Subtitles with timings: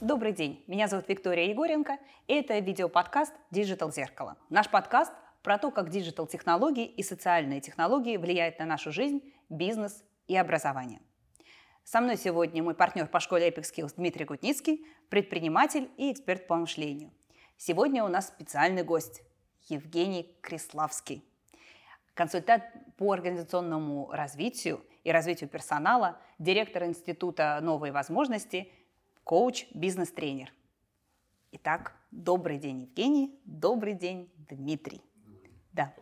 [0.00, 4.36] Добрый день, меня зовут Виктория Егоренко, и это видеоподкаст Digital Зеркало».
[4.48, 5.12] Наш подкаст
[5.42, 11.00] про то, как диджитал-технологии и социальные технологии влияют на нашу жизнь, бизнес и образование.
[11.84, 16.56] Со мной сегодня мой партнер по школе Epic Skills Дмитрий Гутницкий, предприниматель и эксперт по
[16.56, 17.12] мышлению.
[17.56, 19.22] Сегодня у нас специальный гость
[19.68, 21.24] Евгений Криславский,
[22.20, 22.64] консультант
[22.98, 28.70] по организационному развитию и развитию персонала, директор Института «Новые возможности»,
[29.24, 30.52] коуч, бизнес-тренер.
[31.52, 35.00] Итак, добрый день, Евгений, добрый день, Дмитрий.
[35.72, 35.94] Да.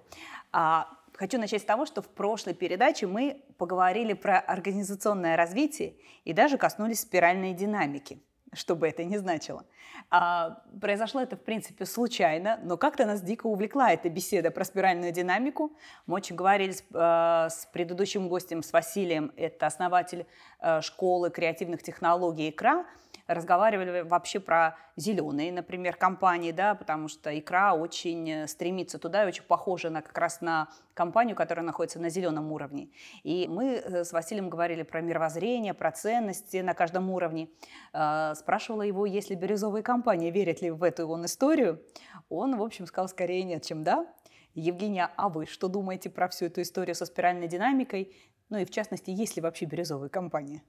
[0.50, 5.94] А, хочу начать с того, что в прошлой передаче мы поговорили про организационное развитие
[6.24, 8.20] и даже коснулись спиральной динамики,
[8.52, 9.64] что бы это ни значило.
[10.10, 15.12] А, произошло это, в принципе, случайно, но как-то нас дико увлекла эта беседа про спиральную
[15.12, 15.72] динамику.
[16.06, 20.26] Мы очень говорили с, э, с предыдущим гостем, с Василием, это основатель
[20.60, 22.86] э, школы креативных технологий «Икра»,
[23.28, 29.26] разговаривали вообще про зеленые, например, компании, да, потому что икра очень э, стремится туда и
[29.28, 32.88] очень похожа на, как раз на компанию, которая находится на зеленом уровне.
[33.22, 37.50] И мы э, с Василием говорили про мировоззрение, про ценности на каждом уровне.
[37.92, 41.82] Э, спрашивала его, есть ли бирюзовые компании, верят ли в эту он историю.
[42.30, 44.06] Он, в общем, сказал скорее нет, чем да.
[44.54, 48.16] Евгения, а вы что думаете про всю эту историю со спиральной динамикой?
[48.48, 50.62] Ну и в частности, есть ли вообще бирюзовые компании?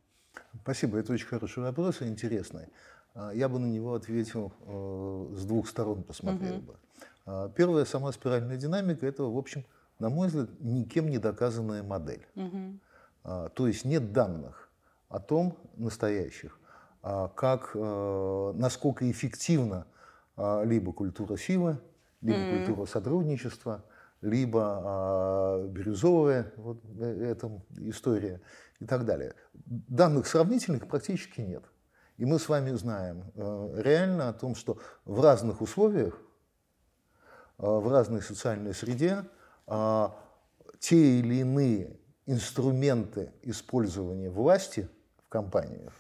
[0.64, 2.68] Спасибо, это очень хороший вопрос и интересный.
[3.16, 6.66] А, я бы на него ответил э, с двух сторон, посмотрел угу.
[6.66, 6.76] бы.
[7.26, 9.66] А, первая, сама спиральная динамика, это, в общем,
[10.00, 12.26] на мой взгляд, никем не доказанная модель.
[12.36, 13.50] Угу.
[13.54, 14.70] То есть нет данных
[15.10, 16.58] о том, настоящих,
[17.02, 19.86] как, э, насколько эффективна
[20.38, 21.78] либо культура силы,
[22.22, 23.84] либо mm культура сотрудничества,
[24.22, 28.42] либо бирюзовая вот, э, эта история
[28.80, 29.36] и так далее.
[29.54, 31.64] Данных сравнительных практически нет.
[32.18, 36.16] И мы с вами знаем э, реально о том, что в разных условиях,
[37.58, 39.24] э, в разной социальной среде
[39.68, 40.08] э,
[40.80, 44.90] те или иные инструменты использования власти
[45.26, 45.94] в компаниях,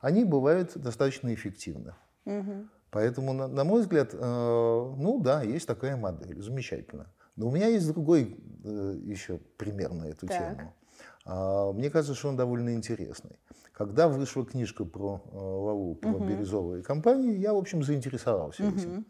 [0.00, 1.94] они бывают достаточно эффективны.
[2.26, 2.68] Угу.
[2.90, 7.12] Поэтому, на, на мой взгляд, э, ну да, есть такая модель, замечательно.
[7.34, 10.38] Но у меня есть другой э, еще пример на эту так.
[10.38, 10.74] тему.
[11.26, 13.38] А, мне кажется, что он довольно интересный.
[13.72, 16.24] Когда вышла книжка про э, Лаву, про угу.
[16.24, 18.76] бирюзовые компании, я, в общем, заинтересовался угу.
[18.76, 19.06] этим.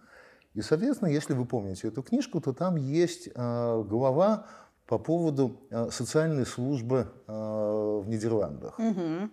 [0.54, 4.46] И, соответственно, если вы помните эту книжку, то там есть э, глава
[4.86, 8.78] по поводу э, социальной службы в Нидерландах.
[8.78, 9.30] Угу.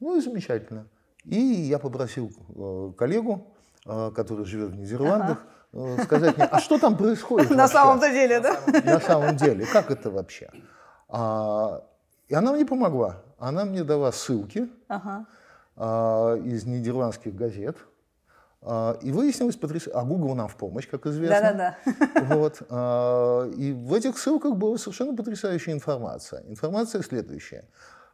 [0.00, 0.86] Ну и замечательно.
[1.24, 2.30] И я попросил
[2.96, 3.54] коллегу,
[3.84, 5.38] который живет в Нидерландах,
[5.72, 7.50] ага сказать мне, а что там происходит?
[7.56, 8.58] На самом-то деле, да?
[8.66, 10.50] На самом деле, как это вообще?
[12.30, 13.22] И она мне помогла.
[13.38, 15.26] Она мне дала ссылки ага.
[15.76, 17.76] а, из нидерландских газет.
[18.62, 19.98] А, и выяснилось потрясающе.
[19.98, 21.40] А Google нам в помощь, как известно.
[21.40, 22.34] Да-да-да.
[22.36, 22.62] Вот.
[22.68, 26.44] А, и в этих ссылках была совершенно потрясающая информация.
[26.46, 27.64] Информация следующая,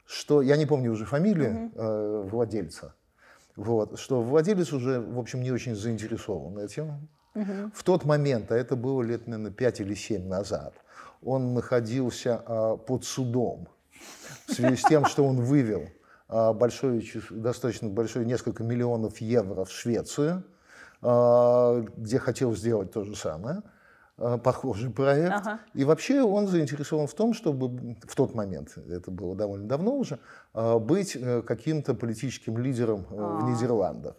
[0.06, 2.28] что я не помню уже фамилию угу.
[2.30, 2.94] владельца,
[3.54, 7.08] вот, что владелец уже, в общем, не очень заинтересован этим.
[7.34, 7.72] Угу.
[7.74, 10.72] В тот момент, а это было лет, наверное, 5 или 7 назад,
[11.22, 13.68] он находился а, под судом
[14.46, 15.88] в связи с тем, что он вывел
[16.28, 20.44] а, большое, достаточно большое, несколько миллионов евро в Швецию,
[21.02, 23.62] а, где хотел сделать то же самое.
[24.18, 25.34] Э, похожий проект.
[25.34, 25.60] Ага.
[25.74, 30.18] И вообще он заинтересован в том, чтобы в тот момент, это было довольно давно уже,
[30.54, 33.50] э, быть э, каким-то политическим лидером в а.
[33.50, 34.16] Нидерландах.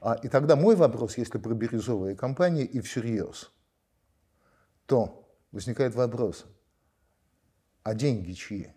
[0.00, 0.14] А.
[0.14, 3.52] И тогда мой вопрос, если про бирюзовые компании и всерьез,
[4.86, 6.46] то возникает вопрос,
[7.84, 8.74] а деньги чьи?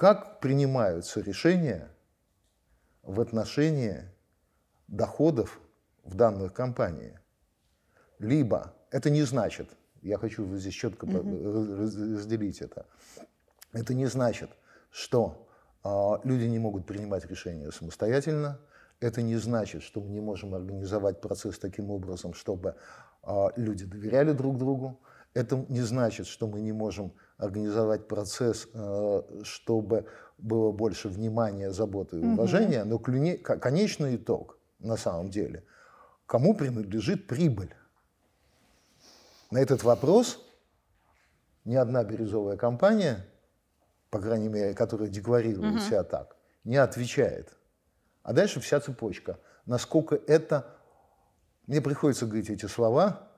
[0.00, 1.90] Как принимаются решения
[3.02, 4.08] в отношении
[4.88, 5.60] доходов
[6.04, 7.20] в данных компаниях?
[8.18, 9.68] Либо это не значит,
[10.00, 12.16] я хочу здесь четко mm-hmm.
[12.16, 12.86] разделить это,
[13.74, 14.48] это не значит,
[14.90, 15.46] что
[15.84, 18.58] а, люди не могут принимать решения самостоятельно,
[19.00, 22.74] это не значит, что мы не можем организовать процесс таким образом, чтобы
[23.22, 24.98] а, люди доверяли друг другу,
[25.34, 30.06] это не значит, что мы не можем организовать процесс, а, чтобы
[30.38, 35.64] было больше внимания, заботы и уважения, но конечный итог на самом деле,
[36.26, 37.74] кому принадлежит прибыль.
[39.50, 40.38] На этот вопрос
[41.64, 43.26] ни одна бирюзовая компания,
[44.10, 45.80] по крайней мере, которая декларирует угу.
[45.80, 47.56] себя так, не отвечает.
[48.22, 49.38] А дальше вся цепочка.
[49.66, 50.76] Насколько это,
[51.66, 53.29] мне приходится говорить эти слова,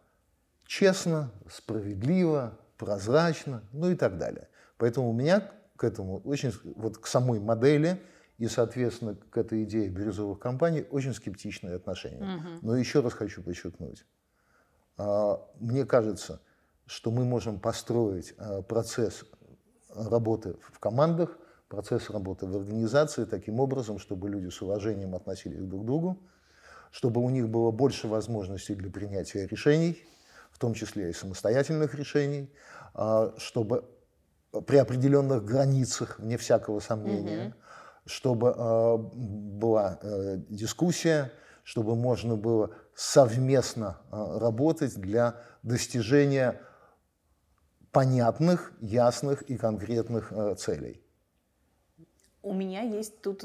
[0.72, 4.48] честно, справедливо, прозрачно, ну и так далее.
[4.78, 8.00] Поэтому у меня к этому очень, вот к самой модели
[8.38, 12.36] и, соответственно, к этой идее бирюзовых компаний очень скептичное отношение.
[12.36, 12.48] Угу.
[12.62, 14.06] Но еще раз хочу подчеркнуть.
[14.96, 16.40] А, мне кажется,
[16.86, 19.26] что мы можем построить а, процесс
[19.94, 21.36] работы в командах,
[21.68, 26.18] процесс работы в организации таким образом, чтобы люди с уважением относились друг к другу,
[26.90, 30.02] чтобы у них было больше возможностей для принятия решений,
[30.52, 32.52] в том числе и самостоятельных решений,
[32.94, 33.84] а, чтобы
[34.66, 37.54] при определенных границах, вне всякого сомнения, угу.
[38.04, 41.32] чтобы а, была э, дискуссия,
[41.64, 46.60] чтобы можно было совместно а, работать для достижения
[47.92, 51.02] понятных, ясных и конкретных целей.
[52.42, 53.44] У меня есть тут,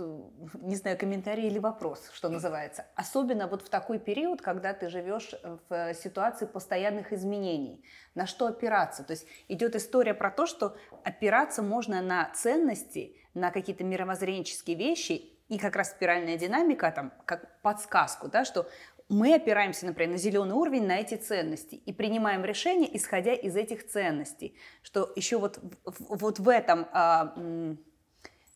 [0.56, 2.88] не знаю, комментарий или вопрос, что называется.
[2.96, 5.36] Особенно вот в такой период, когда ты живешь
[5.70, 7.84] в ситуации постоянных изменений.
[8.16, 9.04] На что опираться?
[9.04, 15.34] То есть идет история про то, что опираться можно на ценности, на какие-то мировоззренческие вещи,
[15.48, 18.68] и как раз спиральная динамика, там, как подсказку, да, что
[19.10, 23.88] мы опираемся, например, на зеленый уровень, на эти ценности и принимаем решения, исходя из этих
[23.88, 24.58] ценностей.
[24.82, 27.34] Что еще вот, вот в этом а,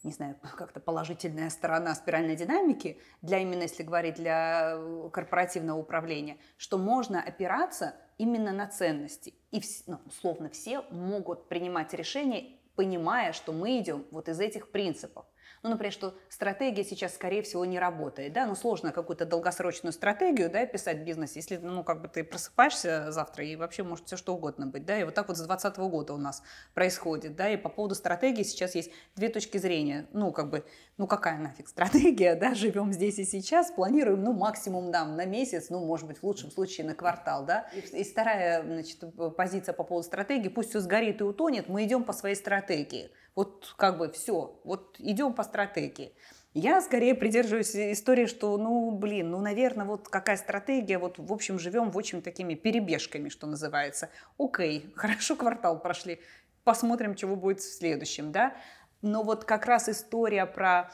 [0.04, 6.38] не знаю, как-то положительная сторона спиральной динамики, для именно, если говорить, для э, корпоративного управления,
[6.58, 9.34] что можно опираться именно на ценности.
[9.52, 15.26] И, ну, условно, все могут принимать решения, понимая, что мы идем вот из этих принципов.
[15.64, 20.50] Ну, например, что стратегия сейчас, скорее всего, не работает, да, ну, сложно какую-то долгосрочную стратегию,
[20.50, 24.18] да, писать в бизнесе, если, ну, как бы ты просыпаешься завтра, и вообще может все
[24.18, 26.42] что угодно быть, да, и вот так вот с 2020 года у нас
[26.74, 30.66] происходит, да, и по поводу стратегии сейчас есть две точки зрения, ну, как бы,
[30.98, 35.70] ну, какая нафиг стратегия, да, живем здесь и сейчас, планируем, ну, максимум, да, на месяц,
[35.70, 39.04] ну, может быть, в лучшем случае на квартал, да, и, и вторая, значит,
[39.38, 43.74] позиция по поводу стратегии, пусть все сгорит и утонет, мы идем по своей стратегии, вот
[43.78, 46.14] как бы все, вот идем по стратегии.
[46.54, 51.58] Я скорее придерживаюсь истории, что, ну, блин, ну, наверное, вот какая стратегия, вот, в общем,
[51.58, 54.10] живем в очень такими перебежками, что называется.
[54.38, 56.20] Окей, хорошо квартал прошли,
[56.66, 58.54] посмотрим, чего будет в следующем, да.
[59.02, 60.92] Но вот как раз история про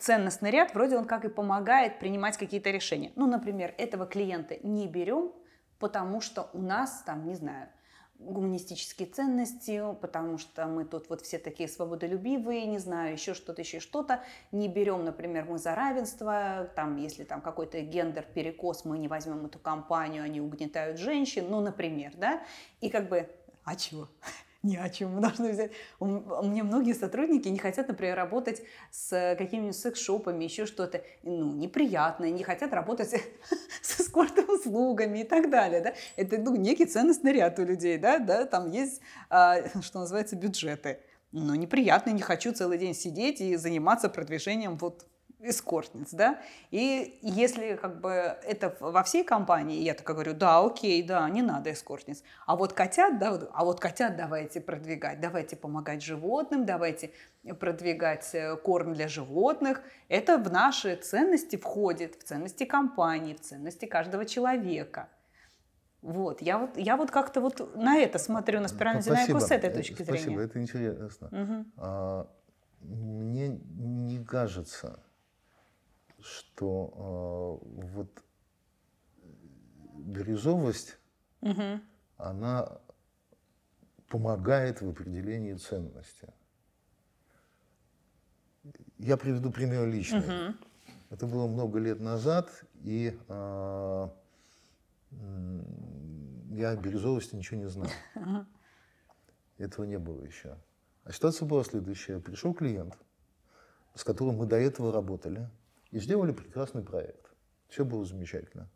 [0.00, 3.12] ценностный ряд, вроде он как и помогает принимать какие-то решения.
[3.14, 5.32] Ну, например, этого клиента не берем,
[5.78, 7.68] потому что у нас там, не знаю,
[8.18, 13.80] гуманистические ценности, потому что мы тут вот все такие свободолюбивые, не знаю, еще что-то, еще
[13.80, 14.22] что-то.
[14.52, 19.44] Не берем, например, мы за равенство, там, если там какой-то гендер перекос, мы не возьмем
[19.46, 22.42] эту компанию, они угнетают женщин, ну, например, да,
[22.80, 23.28] и как бы,
[23.64, 24.08] а чего?
[24.64, 25.14] Ни о чем.
[25.14, 25.70] Мы должны взять...
[26.00, 32.30] У меня многие сотрудники не хотят, например, работать с какими-нибудь секс-шопами, еще что-то ну, неприятное,
[32.30, 33.10] не хотят работать
[33.82, 35.80] с эскорт-услугами и так далее.
[35.80, 35.94] Да?
[36.16, 37.98] Это ну, некий ценностный ряд у людей.
[37.98, 38.18] Да?
[38.18, 38.46] Да?
[38.46, 40.98] Там есть, а, что называется, бюджеты.
[41.30, 45.06] Но неприятно, не хочу целый день сидеть и заниматься продвижением вот
[45.50, 51.02] эскортниц, да, и если как бы это во всей компании, я так говорю, да, окей,
[51.02, 56.02] да, не надо эскортниц, а вот котят, да, а вот котят давайте продвигать, давайте помогать
[56.02, 57.12] животным, давайте
[57.58, 63.84] продвигать э, корм для животных, это в наши ценности входит, в ценности компании, в ценности
[63.84, 65.08] каждого человека.
[66.04, 69.70] Вот, я вот, я вот как-то вот на это смотрю, на спиральную динамику с этой
[69.70, 70.36] точки спасибо, зрения.
[70.36, 71.28] Спасибо, это интересно.
[71.28, 71.64] Угу.
[71.78, 72.30] А,
[72.82, 75.00] мне не кажется,
[76.24, 78.24] что э, вот
[79.94, 80.98] бирюзовость,
[81.42, 81.80] угу.
[82.16, 82.78] она
[84.08, 86.32] помогает в определении ценности.
[88.98, 90.20] Я приведу пример личный.
[90.48, 90.56] Угу.
[91.10, 92.48] Это было много лет назад,
[92.82, 94.08] и э,
[96.50, 97.90] я о бирюзовости ничего не знал.
[99.58, 100.56] Этого не было еще.
[101.04, 102.18] А ситуация была следующая.
[102.18, 102.96] Пришел клиент,
[103.94, 105.50] с которым мы до этого работали–
[105.94, 107.32] и сделали прекрасный проект.
[107.68, 108.68] Все было замечательно.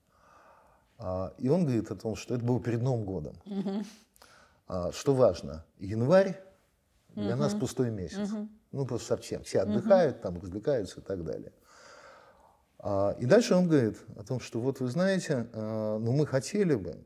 [0.98, 3.34] А, и он говорит о том, что это было перед Новым годом.
[3.44, 3.84] Угу.
[4.68, 6.40] А, что важно, январь
[7.16, 7.42] для угу.
[7.42, 8.30] нас пустой месяц.
[8.30, 8.48] Угу.
[8.70, 9.42] Ну, просто совсем.
[9.42, 11.52] Все отдыхают, там развлекаются и так далее.
[12.78, 16.76] А, и дальше он говорит о том, что вот вы знаете, а, ну мы хотели
[16.76, 17.04] бы,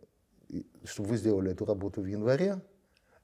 [0.85, 2.61] чтобы вы сделали эту работу в январе,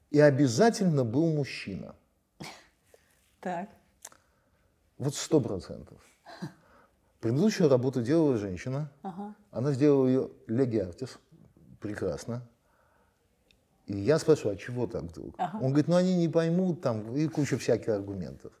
[0.09, 1.95] и обязательно был мужчина.
[3.41, 3.69] Так.
[4.97, 6.01] Вот сто процентов.
[7.19, 8.91] Предыдущую работу делала женщина.
[9.01, 9.35] Ага.
[9.51, 11.19] Она сделала ее леги артис.
[11.79, 12.47] Прекрасно.
[13.87, 15.35] И я спрашиваю, а чего так вдруг?
[15.37, 15.57] Ага.
[15.57, 18.53] Он говорит, ну они не поймут, там, и куча всяких аргументов.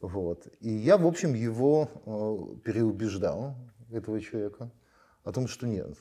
[0.00, 0.48] Вот.
[0.60, 3.54] И я, в общем, его э, переубеждал,
[3.92, 4.70] этого человека,
[5.24, 5.96] о том, что нет,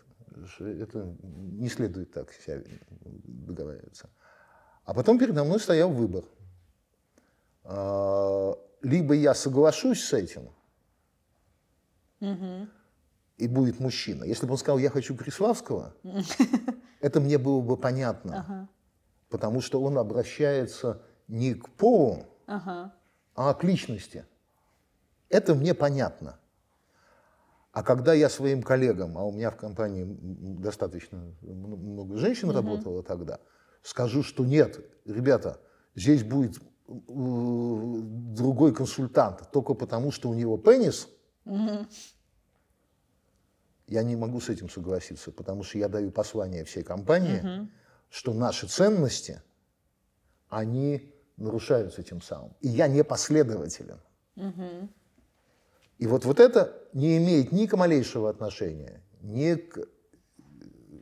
[0.48, 2.62] что это не следует так себя
[3.02, 4.10] договариваться.
[4.86, 6.24] А потом передо мной стоял выбор.
[7.64, 10.50] А, либо я соглашусь с этим,
[13.38, 14.24] и будет мужчина.
[14.24, 15.96] Если бы он сказал, я хочу Криславского,
[17.02, 18.70] это мне было бы понятно.
[19.30, 22.26] Потому что он обращается не к полу,
[23.36, 24.26] а к личности.
[25.30, 26.38] Это мне понятно.
[27.72, 32.58] А когда я своим коллегам, а у меня в компании достаточно много женщин угу.
[32.58, 33.40] работало тогда,
[33.82, 35.58] скажу, что нет, ребята,
[35.96, 41.08] здесь будет э, другой консультант, только потому что у него пенис,
[41.46, 41.86] угу.
[43.88, 47.70] я не могу с этим согласиться, потому что я даю послание всей компании, угу.
[48.10, 49.42] что наши ценности,
[50.50, 52.54] они нарушаются тем самым.
[52.62, 54.00] И я не последователен.
[54.36, 54.90] Угу.
[55.98, 59.80] И вот, вот это не имеет ни к малейшего отношения, ни к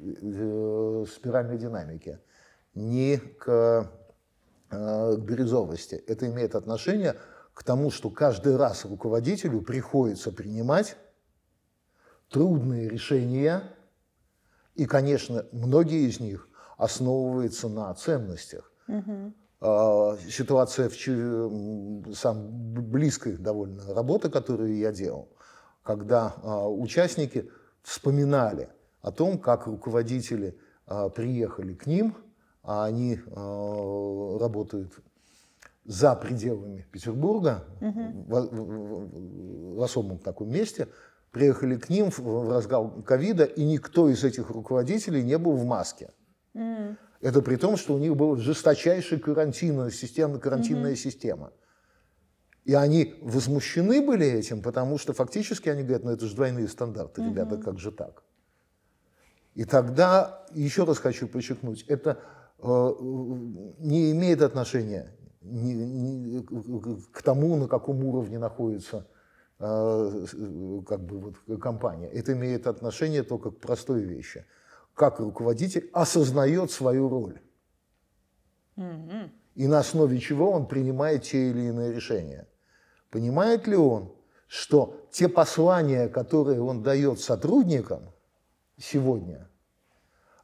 [0.01, 2.19] э, спиральной динамике,
[2.75, 3.89] ни к,
[4.71, 5.95] э, к бирюзовости.
[5.95, 7.15] Это имеет отношение
[7.59, 10.95] к тому, что каждый раз руководителю приходится принимать
[12.29, 13.63] трудные решения,
[14.75, 16.47] и, конечно, многие из них
[16.77, 18.71] основываются на ценностях.
[18.87, 19.33] Угу.
[20.29, 25.27] Ситуация в сам близкой довольно работы, которую я делал,
[25.83, 27.51] когда а, участники
[27.81, 28.69] вспоминали
[29.01, 32.15] о том, как руководители а, приехали к ним,
[32.63, 34.93] а они работают
[35.89, 38.25] за пределами Петербурга, угу.
[38.27, 40.87] в, в, в особом таком месте,
[41.31, 46.11] приехали к ним в разгар ковида, и никто из этих руководителей не был в маске.
[46.53, 46.95] Mm.
[47.21, 50.95] Это при том, что у них была жесточайшая карантинная система, карантинная mm-hmm.
[50.95, 51.53] система.
[52.65, 57.21] И они возмущены были этим, потому что фактически они говорят, ну это же двойные стандарты,
[57.21, 57.29] mm-hmm.
[57.29, 58.23] ребята, как же так?
[59.55, 62.19] И тогда, еще раз хочу подчеркнуть, это
[62.59, 62.93] э,
[63.79, 66.41] не имеет отношения ни, ни,
[67.11, 69.07] к тому, на каком уровне находится
[69.59, 70.25] э,
[70.87, 72.07] как бы вот компания.
[72.07, 74.45] Это имеет отношение только к простой вещи–
[74.99, 77.39] как руководитель осознает свою роль.
[78.75, 79.29] Mm-hmm.
[79.55, 82.49] И на основе чего он принимает те или иные решения.
[83.09, 84.13] Понимает ли он,
[84.47, 88.11] что те послания, которые он дает сотрудникам
[88.77, 89.49] сегодня,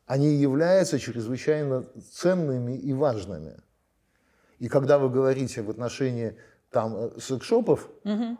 [0.05, 1.83] они являются чрезвычайно
[2.13, 3.57] ценными и важными.
[4.59, 6.35] И когда вы говорите в отношении
[6.71, 8.37] там э, секшопов, угу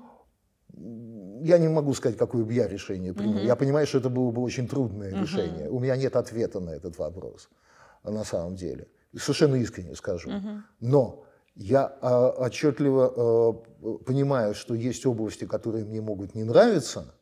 [0.78, 3.38] я не могу сказать, какое бы я решение принял.
[3.38, 3.46] Mm-hmm.
[3.46, 5.22] Я понимаю, что это было бы очень трудное mm-hmm.
[5.22, 5.70] решение.
[5.70, 7.50] У меня нет ответа на этот вопрос
[8.04, 8.88] на самом деле.
[9.16, 10.30] Совершенно искренне скажу.
[10.30, 10.62] Mm-hmm.
[10.82, 13.54] Но я а, отчетливо а,
[14.06, 17.16] понимаю, что есть области, которые мне могут не нравиться,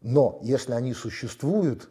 [0.00, 1.90] но если они существуют,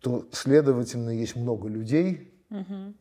[0.00, 2.94] то, следовательно, есть много людей, угу.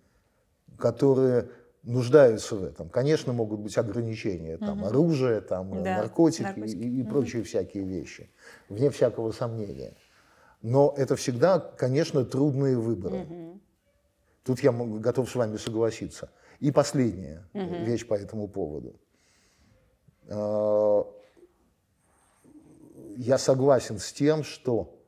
[0.78, 1.50] которые
[1.84, 2.90] нуждаются в этом.
[2.90, 4.88] Конечно, могут быть ограничения, там, угу.
[4.88, 6.78] оружие, там, да, наркотики, наркотики.
[6.78, 7.10] И, и угу.
[7.10, 8.30] прочие всякие вещи,
[8.70, 9.96] вне всякого сомнения.
[10.62, 13.22] Но это всегда, конечно, трудные выборы.
[13.22, 13.60] Угу.
[14.44, 16.32] Тут я готов с вами согласиться.
[16.60, 17.86] И последняя угу.
[17.86, 19.00] вещь по этому поводу.
[20.28, 21.06] А,
[23.16, 25.00] я согласен с тем, что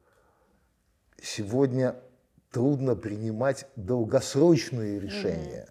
[1.21, 1.95] сегодня
[2.51, 5.67] трудно принимать долгосрочные решения.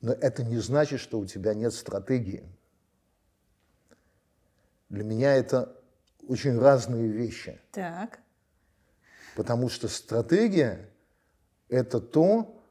[0.00, 2.44] Но это не значит, что у тебя нет стратегии.
[4.88, 5.76] Для меня это
[6.26, 7.60] очень разные вещи.
[7.72, 8.20] Так.
[9.36, 10.90] Потому что стратегия–
[11.68, 12.62] это то,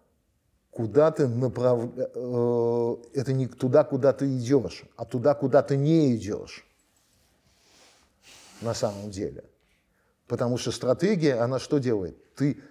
[0.71, 1.89] куда ты направ...
[1.95, 6.65] Э, это не туда, куда ты идешь, а туда, куда ты не идешь.
[8.61, 9.45] На самом деле.
[10.27, 12.33] Потому что стратегия, она что делает?
[12.35, 12.61] Ты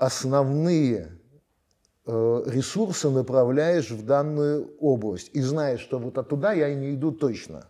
[0.00, 1.20] основные
[2.12, 7.12] Э, ресурсы направляешь в данную область и знаешь, что вот оттуда я и не иду
[7.12, 7.66] точно.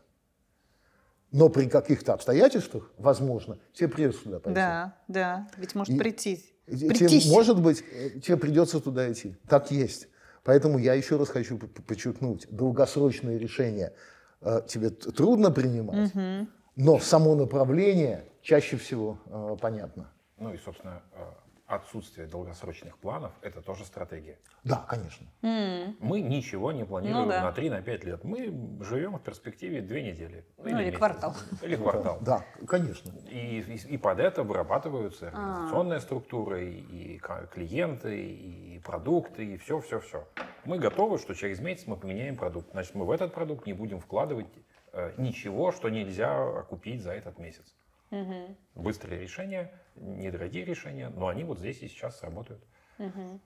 [1.31, 4.55] Но при каких-то обстоятельствах, возможно, тебе придется туда пойти.
[4.55, 6.43] Да, да, ведь может и, прийти.
[6.67, 9.37] Тебе, может быть, э, тебе придется туда идти.
[9.47, 10.09] Так есть.
[10.43, 13.93] Поэтому я еще раз хочу подчеркнуть, долгосрочные решения
[14.41, 16.49] э, тебе трудно принимать, угу.
[16.77, 20.11] но само направление чаще всего э, понятно.
[20.39, 21.25] Ну и, собственно, э,
[21.71, 24.39] отсутствие долгосрочных планов– это тоже стратегия.
[24.65, 25.27] Да, конечно.
[25.43, 25.97] Mm.
[26.01, 27.43] Мы ничего не планируем ну, да.
[27.43, 28.25] на 3-5 лет.
[28.25, 30.45] Мы живем в перспективе две недели.
[30.59, 31.35] Ну, или, или квартал.
[31.63, 32.19] Или квартал.
[32.21, 33.13] Да, конечно.
[33.31, 35.53] И, и, и под это вырабатываются а.
[35.53, 36.01] организационная а.
[36.01, 37.21] структура, и, и
[37.53, 40.27] клиенты, и продукты, и все-все-все.
[40.65, 42.71] Мы готовы, что через месяц мы поменяем продукт.
[42.73, 44.49] Значит, мы в этот продукт не будем вкладывать
[44.93, 47.75] э, ничего, что нельзя купить за этот месяц.
[48.11, 48.57] Угу.
[48.75, 52.63] Быстрые решения, недорогие решения, но они вот здесь и сейчас работают.
[52.99, 53.41] Угу.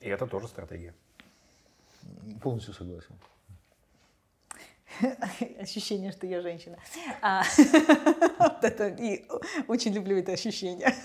[0.00, 0.94] И это тоже стратегия.
[2.42, 3.18] Полностью согласен.
[5.60, 6.78] Ощущение, что я женщина.
[7.20, 7.42] А,
[8.38, 9.26] вот это, и
[9.66, 10.94] очень люблю это ощущение.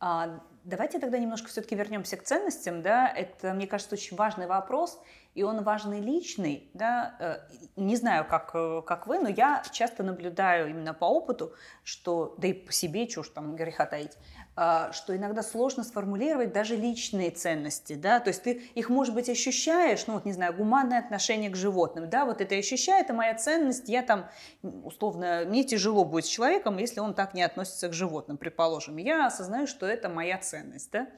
[0.00, 5.00] А, давайте тогда немножко все-таки вернемся к ценностям, да, это, мне кажется, очень важный вопрос,
[5.34, 7.38] и он важный личный, да, э,
[7.76, 11.52] не знаю, как, э, как вы, но я часто наблюдаю именно по опыту,
[11.84, 14.16] что, да и по себе, чушь там греха таить,
[14.60, 19.28] а, что иногда сложно сформулировать даже личные ценности, да, то есть ты их, может быть,
[19.28, 23.14] ощущаешь, ну вот, не знаю, гуманное отношение к животным, да, вот это я ощущаю, это
[23.14, 24.28] моя ценность, я там,
[24.62, 29.26] условно, мне тяжело будет с человеком, если он так не относится к животным, предположим, я
[29.26, 30.57] осознаю, что это моя ценность,
[30.92, 31.08] да,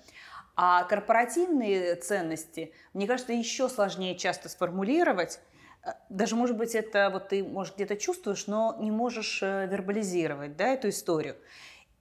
[0.56, 5.40] а корпоративные ценности, мне кажется, еще сложнее часто сформулировать.
[5.84, 10.56] Э, даже, может быть, это вот ты, может, где-то чувствуешь, но не можешь э, вербализировать
[10.56, 11.36] да, эту историю.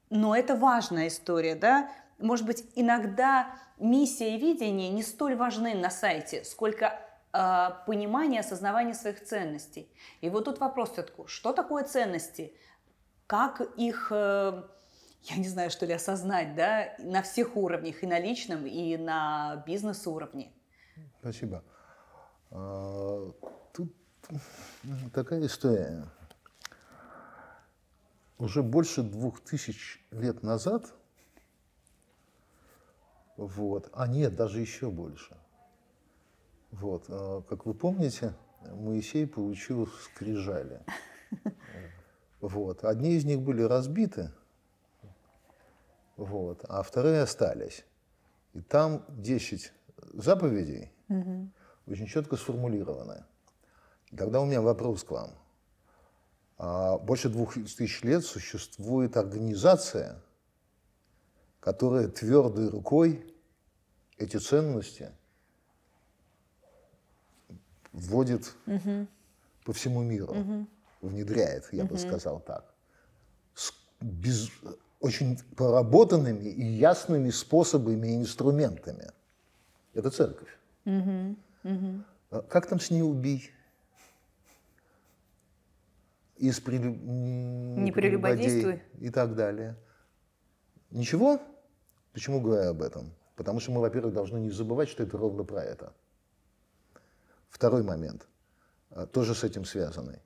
[0.10, 1.90] Но это важная история, да?
[2.18, 7.00] Может быть, иногда миссия и видение не столь важны на сайте, сколько
[7.32, 9.90] э, понимание, осознавание своих ценностей.
[10.22, 12.54] И вот тут вопрос все-таки, что такое ценности?
[13.28, 14.64] Как их э,
[15.24, 19.64] я не знаю, что ли, осознать, да, на всех уровнях, и на личном, и на
[19.66, 20.52] бизнес-уровне.
[21.20, 21.64] Спасибо.
[22.52, 23.32] А,
[23.74, 23.94] тут
[25.14, 26.06] такая история.
[28.38, 30.94] Уже больше двух тысяч лет назад,
[33.36, 35.36] вот, а нет, даже еще больше.
[36.72, 40.82] Вот, а, как вы помните, Моисей получил скрижали.
[42.42, 42.86] Вот.
[42.86, 44.32] Одни из них были разбиты,
[46.20, 47.86] вот, а вторые остались.
[48.54, 49.72] И там 10
[50.14, 51.50] заповедей угу.
[51.88, 53.24] очень четко сформулированы.
[54.12, 55.32] И тогда у меня вопрос к вам.
[56.58, 60.22] А больше двух тысяч лет существует организация,
[61.62, 63.34] которая твердой рукой
[64.18, 65.12] эти ценности
[67.94, 69.08] вводит угу.
[69.64, 70.68] по всему миру, угу.
[71.02, 71.94] внедряет, я угу.
[71.94, 72.74] бы сказал так.
[74.02, 74.50] Без,
[75.00, 79.12] очень поработанными и ясными способами и инструментами.
[79.94, 80.50] Это церковь.
[80.86, 82.42] Угу, угу.
[82.50, 83.52] Как там с ней убить?
[86.38, 86.78] Из при...
[86.78, 88.82] Не прелюбодействуй.
[89.00, 89.76] И так далее.
[90.92, 91.40] Ничего?
[92.14, 93.14] Почему говорю об этом?
[93.36, 95.94] Потому что мы, во-первых, должны не забывать, что это ровно про это.
[97.50, 98.28] Второй момент,
[98.90, 100.20] а, тоже с этим связанный.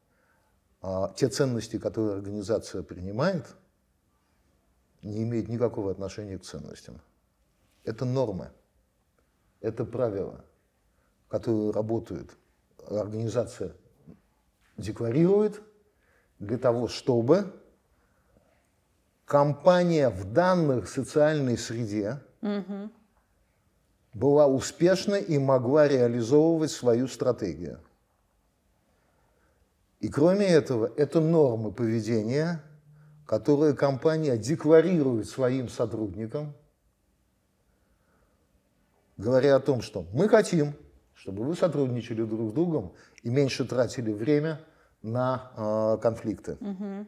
[0.82, 3.46] А, те ценности, которые организация принимает–
[5.04, 7.02] не имеет никакого отношения к ценностям.
[7.84, 8.52] Это нормы,
[9.60, 10.44] это правила,
[11.28, 12.32] которые работают,
[12.88, 13.76] организация
[14.78, 15.62] декларирует
[16.40, 17.54] для того, чтобы
[19.26, 22.90] компания в данной социальной среде угу.
[24.14, 27.80] была успешна и могла реализовывать свою стратегию.
[30.00, 32.64] И кроме этого, это нормы поведения–
[33.26, 36.54] которые компания декларирует своим сотрудникам,
[39.18, 40.74] говоря о том, что мы хотим,
[41.14, 44.60] чтобы вы сотрудничали друг с другом и меньше тратили время
[45.02, 46.58] на э, конфликты.
[46.60, 47.08] Угу.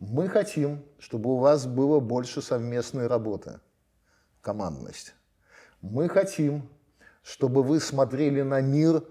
[0.00, 3.60] Мы хотим, чтобы у вас было больше совместной работы,
[4.40, 5.14] командность.
[5.82, 6.68] Мы хотим,
[7.22, 9.04] чтобы вы смотрели на мир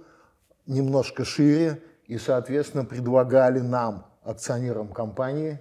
[0.65, 5.59] немножко шире и, соответственно, предлагали нам, акционерам компании,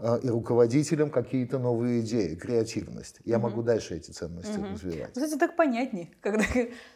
[0.00, 3.18] и руководителям какие-то новые идеи, креативность.
[3.24, 3.48] Я угу.
[3.48, 4.68] могу дальше эти ценности угу.
[4.72, 5.12] развивать.
[5.12, 6.44] Кстати, так понятнее, когда,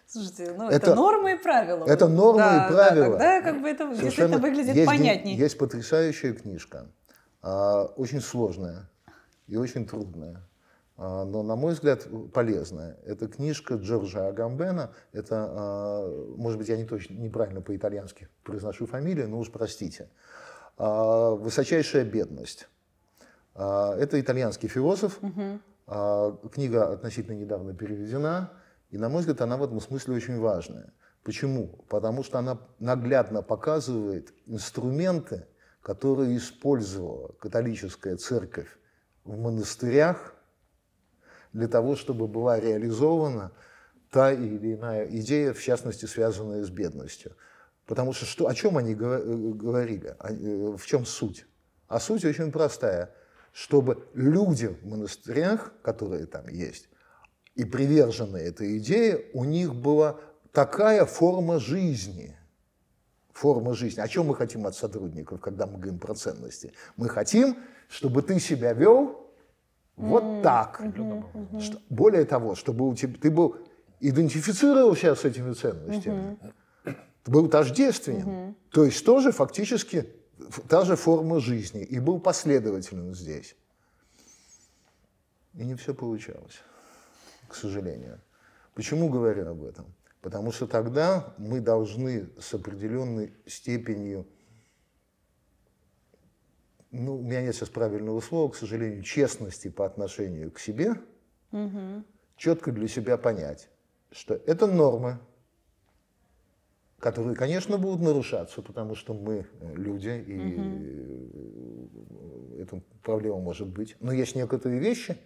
[0.06, 1.84] слушайте, ну это, это нормы и правила.
[1.84, 3.18] Это нормы да, и правила.
[3.18, 5.36] Да, тогда как бы это Совершенно действительно выглядит есть, понятнее.
[5.36, 6.86] Есть потрясающая книжка,
[7.42, 8.88] а, очень сложная
[9.48, 10.40] и очень трудная,
[10.96, 12.98] а, но, на мой взгляд, полезная.
[13.04, 14.92] Это книжка Джорджа Агамбена.
[15.12, 20.08] Это, а, может быть, я не точно неправильно по-итальянски произношу фамилию, но уж простите.
[20.76, 22.68] А, «Высочайшая бедность».
[23.54, 25.18] А, это итальянский философ.
[25.22, 26.48] Угу.
[26.52, 28.52] Книга относительно недавно переведена.
[28.90, 30.92] И, на мой взгляд, она в этом смысле очень важная.
[31.22, 31.84] Почему?
[31.88, 35.46] Потому что она наглядно показывает инструменты,
[35.82, 38.68] которые использовала католическая церковь
[39.24, 40.34] в монастырях
[41.52, 43.52] для того, чтобы была реализована
[44.10, 47.36] та или иная идея, в частности, связанная с бедностью.
[47.86, 50.16] Потому что, что о чем они говорили?
[50.18, 51.46] Э, в чем суть?
[51.88, 53.14] А суть очень простая–
[53.52, 56.88] чтобы люди в монастырях, которые там есть,
[57.54, 60.18] и привержены этой идее, у них была
[60.52, 62.36] такая форма жизни,
[63.32, 64.00] форма жизни.
[64.00, 66.72] О чем мы хотим от сотрудников, когда мы говорим про ценности?
[66.96, 69.30] Мы хотим, чтобы ты себя вел
[69.96, 70.82] вот так.
[71.60, 73.56] Что, более того, чтобы у тебя, ты был
[74.00, 76.38] идентифицировался с этими ценностями,
[76.84, 78.56] ты был тождественен.
[78.70, 80.08] То есть тоже фактически
[80.68, 81.82] та же форма жизни.
[81.82, 83.56] И был последователен здесь.
[85.54, 86.60] И не все получалось,
[87.48, 88.20] к сожалению.
[88.74, 89.86] Почему говорю об этом?
[90.22, 94.26] Потому что тогда мы должны с определенной степенью
[96.92, 100.94] ну, у меня нет сейчас правильного слова, к сожалению, честности по отношению к себе,
[101.50, 102.04] угу.
[102.36, 103.70] четко для себя понять,
[104.10, 105.18] что это нормы,
[107.02, 111.90] которые, конечно, будут нарушаться, потому что мы э, люди, и угу.
[112.60, 113.96] эта проблема может быть.
[113.98, 115.18] Но есть некоторые вещи,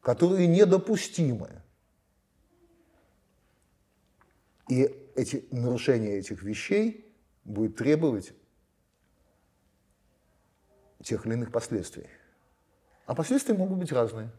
[0.00, 1.50] которые недопустимы.
[4.70, 7.14] И эти нарушения этих вещей
[7.44, 8.32] будет требовать
[11.02, 12.06] тех или иных последствий.
[13.04, 14.30] А последствия могут быть разные.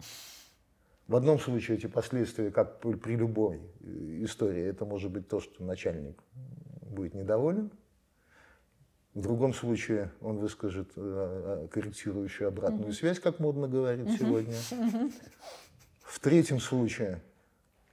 [1.07, 5.63] В одном случае эти последствия, как при любой э, истории, это может быть то, что
[5.63, 6.21] начальник
[6.81, 7.71] будет недоволен.
[9.13, 14.55] В другом случае он выскажет э, э, корректирующую обратную связь, как модно говорить сегодня.
[16.01, 17.21] В третьем случае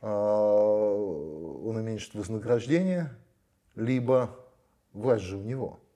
[0.00, 3.10] он уменьшит вознаграждение,
[3.74, 4.36] либо
[4.92, 5.80] власть же у него–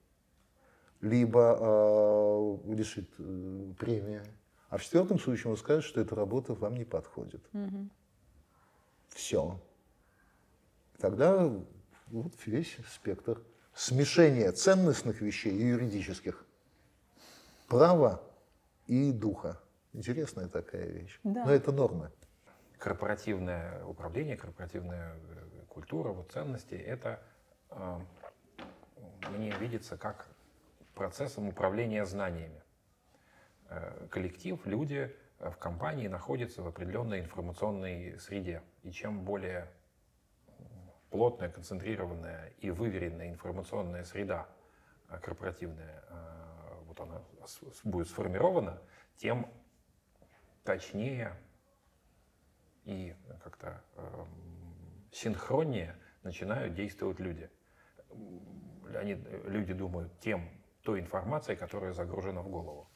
[1.03, 3.09] либо лишит
[3.77, 4.21] премии.
[4.73, 7.43] А в четвертом случае он скажет, что эта работа вам не подходит.
[7.53, 7.89] Угу.
[9.09, 9.61] Все.
[10.97, 11.47] Тогда
[12.07, 13.39] вот весь спектр
[13.75, 16.43] смешения ценностных вещей и юридических,
[17.67, 18.23] права
[18.87, 19.61] и духа.
[19.93, 21.19] Интересная такая вещь.
[21.23, 21.45] Да.
[21.45, 22.11] Но это нормы.
[22.79, 27.21] Корпоративное управление, корпоративная э, культура, вот ценности, это
[27.69, 27.99] э,
[29.37, 30.25] мне видится как
[30.95, 32.62] процессом управления знаниями.
[33.73, 38.61] Э, коллектив, люди э, в компании находятся в определенной информационной среде.
[38.83, 39.67] И чем более
[41.09, 44.47] плотная, концентрированная и выверенная информационная среда
[45.09, 46.03] э, корпоративная,
[46.85, 47.21] вот она
[47.83, 48.79] будет сформирована,
[49.17, 49.47] тем
[50.63, 51.35] точнее
[52.83, 53.81] и как-то
[55.11, 57.49] синхроннее начинают действовать люди.
[58.95, 60.49] Они, люди думают, тем
[60.83, 62.87] той информацией, которая загружена в голову,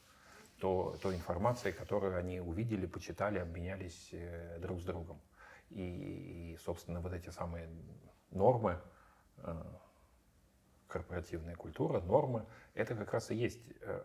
[0.58, 5.20] то, той информацией, которую они увидели, почитали, обменялись э, друг с другом.
[5.70, 7.68] И, и, собственно, вот эти самые
[8.30, 8.80] нормы,
[9.38, 9.62] э,
[10.88, 12.44] корпоративная культура, нормы,
[12.74, 14.02] это как раз и есть э,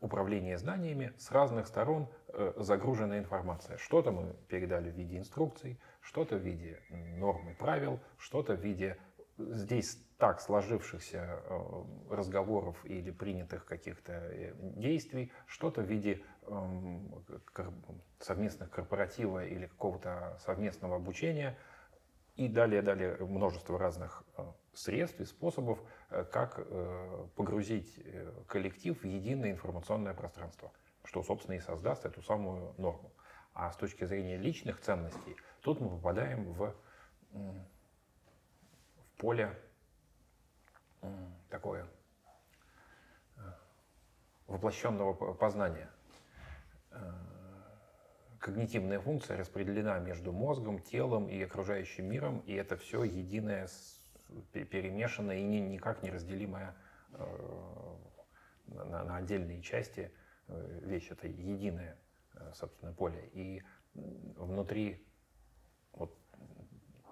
[0.00, 2.08] управление знаниями с разных сторон
[2.56, 3.76] загруженная информация.
[3.76, 8.96] Что-то мы передали в виде инструкций, что-то в виде норм и правил, что-то в виде
[9.36, 17.24] здесь так сложившихся э, разговоров или принятых каких-то э, действий, что-то в виде эм,
[18.20, 21.58] совместных корпоратива или какого-то совместного обучения
[22.36, 25.82] и далее, далее множество разных э, средств и способов,
[26.30, 26.60] как
[27.34, 27.98] погрузить
[28.46, 30.70] коллектив в единое информационное пространство,
[31.04, 33.10] что, собственно, и создаст эту самую норму.
[33.52, 36.74] А с точки зрения личных ценностей, тут мы попадаем в
[39.18, 39.58] поле
[41.48, 41.86] такое
[43.36, 43.40] э,
[44.46, 45.90] воплощенного познания.
[46.90, 47.12] Э,
[48.38, 53.68] когнитивная функция распределена между мозгом, телом и окружающим миром, и это все единое,
[54.52, 56.74] перемешанное и никак не разделимое
[57.12, 57.96] э,
[58.66, 60.12] на отдельные части
[60.48, 61.10] вещь.
[61.10, 61.98] Это единое,
[62.54, 63.28] собственно, поле.
[63.32, 63.62] И
[63.94, 65.04] внутри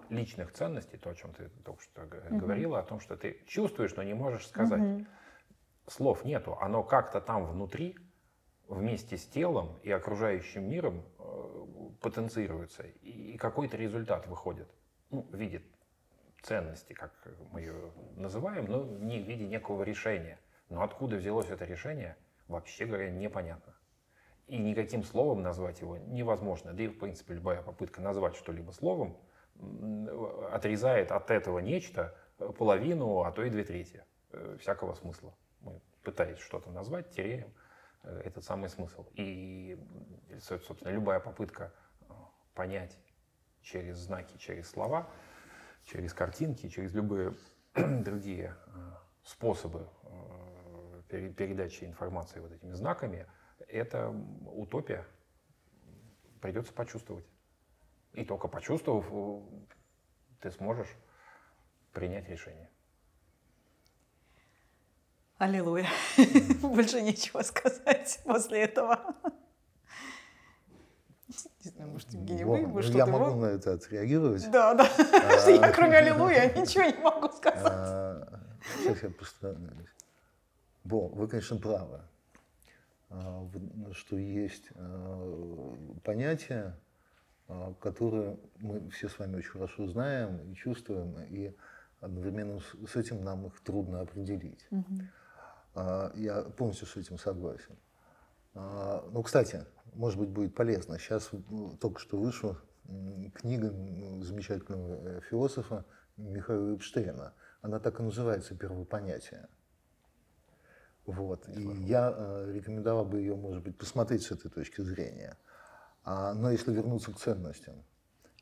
[0.09, 4.03] личных ценностей, то, о чем ты только что говорила, о том, что ты чувствуешь, но
[4.03, 5.05] не можешь сказать.
[5.87, 7.97] Слов нету, оно как-то там внутри,
[8.67, 11.65] вместе с телом и окружающим миром э,
[11.99, 14.69] потенцируется, и какой-то результат выходит
[15.09, 15.63] ну, в виде
[16.43, 17.11] ценности, как
[17.51, 20.39] мы ее называем, но не в виде некого решения.
[20.69, 22.15] Но откуда взялось это решение,
[22.47, 23.73] вообще говоря, непонятно.
[24.45, 26.73] И никаким словом назвать его невозможно.
[26.73, 29.17] Да и, в принципе, любая попытка назвать что-либо словом–
[30.51, 32.15] отрезает от этого нечто
[32.57, 35.35] половину, а то и две трети э, всякого смысла.
[35.61, 37.53] Мы, пытаясь что-то назвать, теряем
[38.03, 39.05] э, этот самый смысл.
[39.13, 39.77] И,
[40.39, 42.13] собственно, любая попытка э,
[42.53, 42.97] понять
[43.61, 45.09] через знаки, через слова,
[45.83, 47.33] через картинки, через любые
[47.75, 48.55] другие
[49.23, 49.87] способы
[51.09, 53.25] передачи информации вот этими знаками,
[53.67, 54.09] это
[54.45, 55.05] утопия.
[56.39, 57.25] Придется почувствовать.
[58.13, 59.05] И только почувствовав,
[60.41, 60.89] ты сможешь
[61.93, 62.69] принять решение.
[65.37, 65.87] Аллилуйя.
[66.61, 69.15] Больше нечего сказать после этого.
[71.63, 72.97] Не знаю, может, Евгений, вы, вы что-то...
[72.97, 74.49] Я могу на это отреагировать.
[74.51, 74.89] Да, да.
[75.13, 77.61] А, я кроме аллилуйя ничего не могу сказать.
[77.63, 78.39] А,
[78.77, 79.89] сейчас я постараюсь.
[80.83, 82.01] Бо, вы, конечно, правы,
[83.09, 83.47] а,
[83.93, 84.69] что есть
[86.03, 86.75] понятия,
[87.79, 91.55] которые мы все с вами очень хорошо знаем и чувствуем, и
[91.99, 94.67] одновременно с этим нам их трудно определить.
[94.71, 94.99] Угу.
[96.15, 97.75] Я полностью с этим согласен.
[98.53, 100.97] Ну, кстати, может быть, будет полезно.
[100.99, 102.57] Сейчас ну, только что вышла
[103.35, 103.69] книга
[104.23, 105.85] замечательного э, философа
[106.17, 107.33] Михаила Эпштейна.
[107.61, 109.47] Она так и называется «Первое понятие».
[111.05, 111.47] Вот.
[111.49, 115.37] И я э, рекомендовал бы ее, может быть, посмотреть с этой точки зрения.
[116.11, 117.75] А, но если вернуться к ценностям,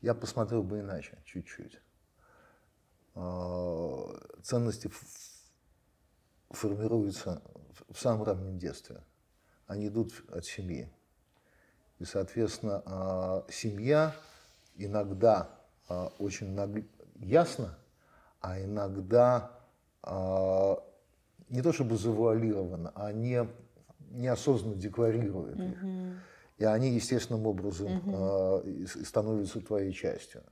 [0.00, 1.82] я посмотрел бы иначе, чуть-чуть.
[3.14, 4.06] А,
[4.42, 4.90] ценности
[6.48, 7.42] формируются
[7.90, 9.02] в самом раннем детстве.
[9.66, 10.90] Они идут от семьи.
[11.98, 14.14] И, соответственно, а, семья
[14.76, 15.50] иногда
[16.18, 17.78] очень ясно,
[18.40, 19.52] а иногда
[21.48, 23.46] не то чтобы завуалировано, а не,
[24.10, 25.82] неосознанно декларирует их.
[26.58, 30.42] И они естественным образом mm становятся твоей частью.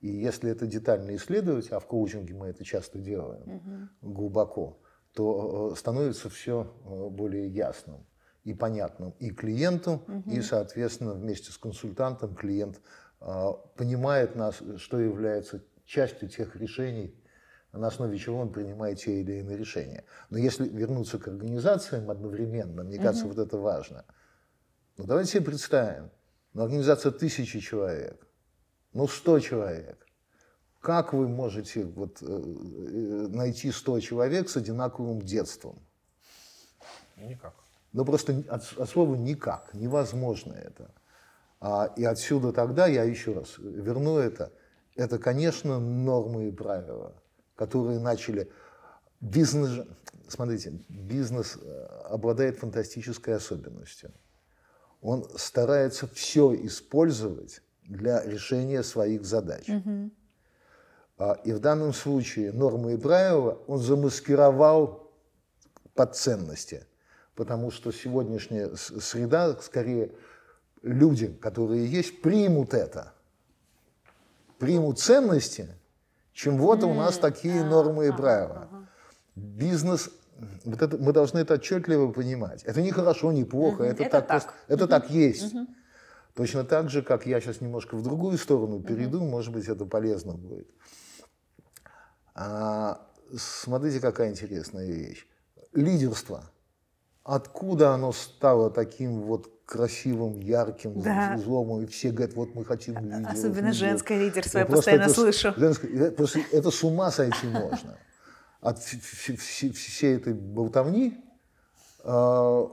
[0.00, 4.78] И если это детально исследовать, а в коучинге мы это часто делаем mm глубоко,
[5.14, 6.64] то становится все
[7.10, 8.06] более ясным
[8.44, 10.30] и понятным и клиенту, угу.
[10.30, 12.80] и, соответственно, вместе с консультантом клиент
[13.20, 13.46] э,
[13.76, 17.14] понимает нас, что является частью тех решений,
[17.72, 20.04] на основе чего он принимает те или иные решения.
[20.30, 23.34] Но если вернуться к организациям одновременно, мне кажется, угу.
[23.34, 24.04] вот это важно.
[25.00, 26.10] Ну, давайте себе представим,
[26.52, 28.20] ну, организация тысячи человек,
[28.92, 30.06] ну, сто человек.
[30.78, 35.78] Как вы можете вот, э, э найти 100 человек с одинаковым детством?
[37.16, 37.54] Никак.
[37.94, 40.90] Но просто от, от слова никак, невозможно это.
[41.60, 44.52] А, и отсюда тогда, я еще раз верну это,
[44.96, 47.14] это, конечно, нормы и правила,
[47.56, 48.50] которые начали...
[49.22, 49.86] Бизнес,
[50.28, 54.12] смотрите, бизнес э, обладает фантастической особенностью.
[55.00, 59.68] Он старается все использовать для решения своих задач.
[59.68, 60.10] Mm-hmm.
[61.44, 65.10] И в данном случае нормы и правила он замаскировал
[65.94, 66.86] под ценности
[67.40, 70.12] потому что сегодняшняя среда, скорее,
[70.82, 73.14] люди, которые есть, примут это,
[74.58, 75.68] примут ценности,
[76.34, 78.68] чем вот у нас такие нормы и правила.
[79.34, 80.10] Бизнес
[80.64, 82.62] вот это, мы должны это отчетливо понимать.
[82.64, 84.42] Это не хорошо, не плохо, это, это так, так.
[84.44, 85.54] Просто, это так есть.
[86.34, 90.34] Точно так же, как я сейчас немножко в другую сторону перейду, может быть, это полезно
[90.34, 90.68] будет.
[92.34, 95.26] А, смотрите, какая интересная вещь.
[95.72, 96.44] Лидерство–
[97.22, 101.36] Откуда оно стало таким вот красивым, ярким, да.
[101.38, 103.32] злом, и все говорят, вот мы хотим лидеров.
[103.32, 103.74] Особенно лидеров.
[103.76, 105.54] женское лидерство, я, я постоянно это, слышу.
[105.56, 107.98] Женское, просто, это с ума сойти можно.
[108.60, 111.24] От всей этой болтовни.
[112.02, 112.66] А,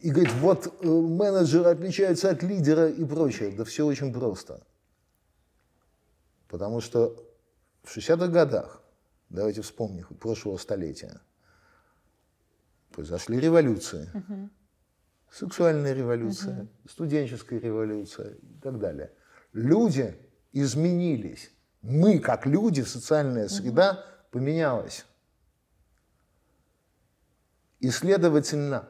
[0.00, 3.50] и говорит, вот э, менеджер отличается от лидера и прочее.
[3.50, 4.62] Да все очень просто.
[6.48, 7.16] Потому что
[7.82, 8.82] в 60-х годах,
[9.28, 11.20] давайте вспомним, прошлого столетия,
[12.92, 14.10] произошли революции.
[14.14, 14.50] Угу.
[15.30, 16.68] Сексуальная революция, угу.
[16.88, 19.12] студенческая революция и так далее.
[19.52, 20.16] Люди
[20.52, 21.50] изменились.
[21.82, 24.38] Мы, как люди, социальная среда угу.
[24.38, 25.04] поменялась.
[27.80, 28.88] И, следовательно,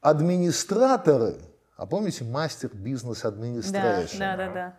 [0.00, 1.36] администраторы,
[1.76, 4.18] а помните, мастер бизнес администрации?
[4.18, 4.76] Да, да, да, да.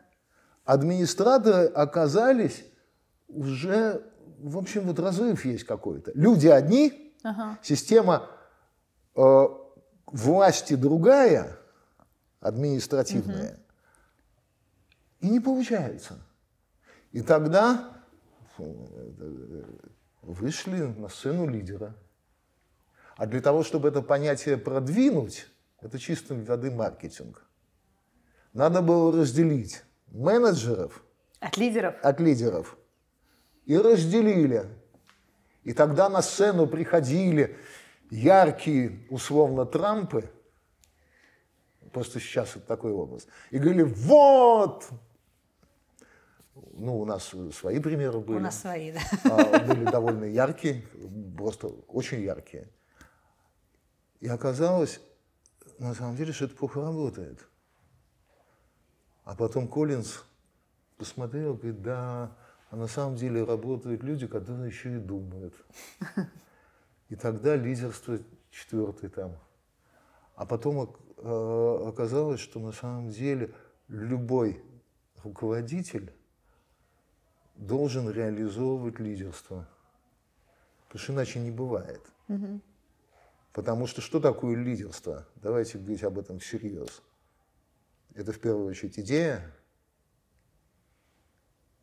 [0.66, 2.66] Администраторы оказались
[3.28, 4.02] уже,
[4.40, 6.12] в общем, вот разрыв есть какой-то.
[6.16, 7.58] Люди одни, ага.
[7.62, 8.30] система
[9.18, 9.48] Э,
[10.06, 11.58] власти другая,
[12.40, 13.60] административная, угу.
[15.22, 16.20] и не получается.
[17.12, 17.94] И тогда
[18.60, 19.64] э,
[20.22, 21.96] вышли на сцену лидера.
[23.18, 25.48] А для того, чтобы это понятие продвинуть,
[25.82, 27.44] это чистой воды маркетинг.
[28.54, 31.04] Надо было разделить менеджеров
[31.40, 31.96] от лидеров.
[32.02, 32.78] От лидеров.
[33.66, 34.66] И разделили.
[35.64, 37.58] И тогда на сцену приходили
[38.10, 40.30] яркие, условно, Трампы,
[41.92, 44.88] просто сейчас это такой образ, и говорили, вот,
[46.74, 48.38] ну, у нас свои примеры были.
[48.38, 49.00] У нас свои, да.
[49.26, 50.84] А, были довольно яркие,
[51.36, 52.70] просто очень яркие.
[54.20, 55.00] И оказалось,
[55.78, 57.48] на самом деле, что это плохо работает.
[59.24, 60.24] А потом Коллинз
[60.98, 62.36] посмотрел, говорит, да,
[62.70, 65.54] а на самом деле работают люди, которые еще и думают.
[67.10, 68.20] И тогда лидерство
[68.52, 69.38] четвертый там.
[70.36, 73.54] А потом э, оказалось, что на самом деле
[73.88, 74.64] любой
[75.24, 76.14] руководитель
[77.56, 79.68] должен реализовывать лидерство.
[80.88, 82.02] Потому что иначе не бывает.
[82.28, 82.62] Угу.
[83.58, 85.26] Потому что что такое лидерство?
[85.38, 87.02] Давайте говорить об этом всерьез.
[88.14, 89.52] Это в первую очередь идея.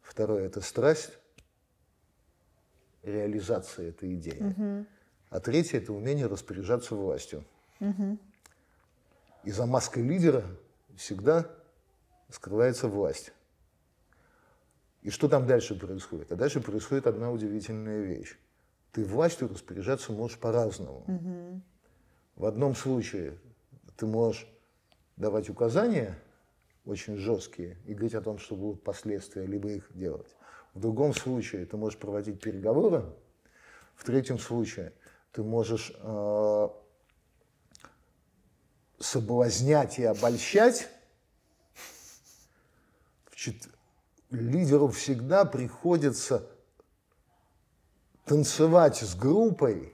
[0.01, 1.19] Второе– это страсть,
[3.03, 4.41] реализация этой идеи.
[4.41, 4.87] Угу.
[5.31, 7.45] А третье– это умение распоряжаться властью.
[7.81, 8.19] Угу.
[9.43, 10.45] И за маской лидера
[10.97, 11.51] всегда
[12.31, 13.33] скрывается власть.
[15.03, 16.31] И что там дальше происходит?
[16.31, 18.37] А дальше происходит одна удивительная вещь.
[18.95, 21.05] Ты властью распоряжаться можешь по-разному.
[21.09, 21.63] Угу.
[22.37, 23.37] В одном случае
[23.97, 24.47] ты можешь
[25.17, 26.17] давать указания
[26.85, 30.37] очень жесткие и говорить о том, что будут последствия, либо их делать.
[30.75, 33.05] В другом случае ты можешь проводить переговоры.
[33.97, 34.93] В третьем случае
[35.33, 36.69] ты можешь э,
[39.01, 40.89] соблазнять и обольщать.
[44.31, 46.49] Лидеру всегда приходится
[48.25, 49.93] танцевать с группой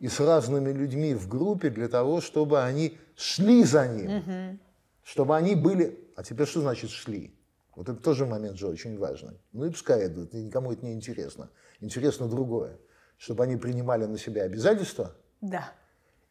[0.00, 4.58] и с разными людьми в группе для того, чтобы они шли за ним, угу.
[5.02, 5.98] чтобы они были...
[6.16, 7.34] А теперь что значит шли?
[7.74, 9.38] Вот это тоже момент же очень важный.
[9.52, 11.50] Ну и пускай идут, никому это не интересно.
[11.80, 12.78] Интересно другое.
[13.18, 15.72] Чтобы они принимали на себя обязательства да.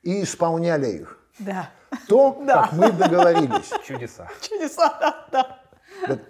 [0.02, 1.20] и исполняли их.
[1.40, 1.70] Да.
[2.08, 2.64] То, да.
[2.64, 3.72] как мы договорились.
[3.86, 4.28] Чудеса.
[4.42, 5.60] Чудеса, да, да.
[6.08, 6.22] Вот,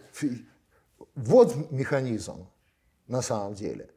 [1.16, 2.48] вот механизм
[3.08, 3.90] на самом деле.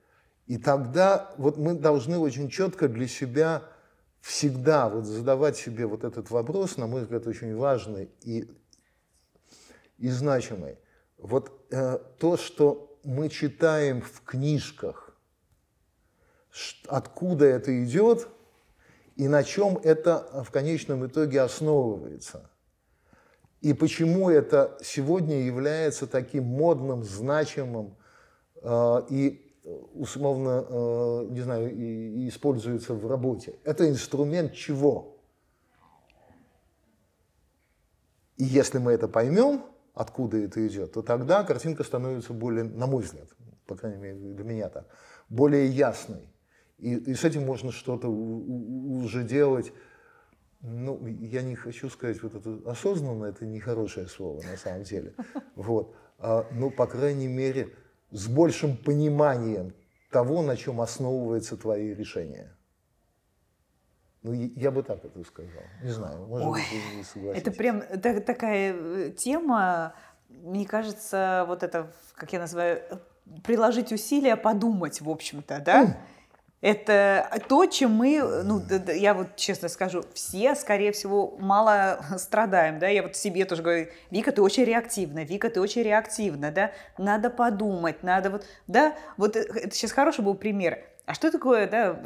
[0.49, 3.63] И тогда вот мы должны очень четко для себя
[4.21, 8.51] всегда вот задавать себе вот этот вопрос, на мой взгляд, очень важный и,
[9.99, 10.79] и значимый.
[11.19, 15.15] Вот э, то, что мы читаем в книжках,
[16.87, 18.27] откуда это идет
[19.17, 22.51] и на чем это в конечном итоге основывается.
[23.61, 27.99] И почему это сегодня является таким модным, значимым
[28.63, 29.45] э, и
[29.95, 33.59] условно, э, не знаю, используется в работе.
[33.65, 35.19] Это инструмент чего?
[38.37, 43.03] И если мы это поймем, откуда это идет, то тогда картинка становится более, на мой
[43.03, 43.29] взгляд,
[43.67, 44.87] по крайней мере для меня так,
[45.29, 46.29] более ясной.
[46.79, 49.73] И, и с этим можно что-то уже делать.
[50.61, 55.15] Ну, я не хочу сказать вот это осознанно, это нехорошее слово на самом деле.
[55.57, 55.95] Вот.
[56.19, 57.75] А, ну, по крайней мере,
[58.11, 59.75] с большим пониманием
[60.11, 62.55] того, на чем основываются твои решения.
[64.23, 65.63] Ну, я бы так это сказал.
[65.83, 67.47] Не знаю, может Ой, быть, вы не согласитесь.
[67.47, 69.95] Это прям так, такая э, тема,
[70.29, 72.83] мне кажется, вот это, как я называю,
[73.45, 75.85] приложить усилия подумать, в общем-то, да?
[75.85, 75.97] Mm.
[76.61, 78.61] Это то, чем мы, ну,
[78.93, 83.89] я вот честно скажу, все, скорее всего, мало страдаем, да, я вот себе тоже говорю,
[84.11, 89.37] Вика, ты очень реактивна, Вика, ты очень реактивна, да, надо подумать, надо вот, да, вот
[89.37, 90.81] э, это сейчас хороший был пример.
[91.07, 92.03] А что такое, да,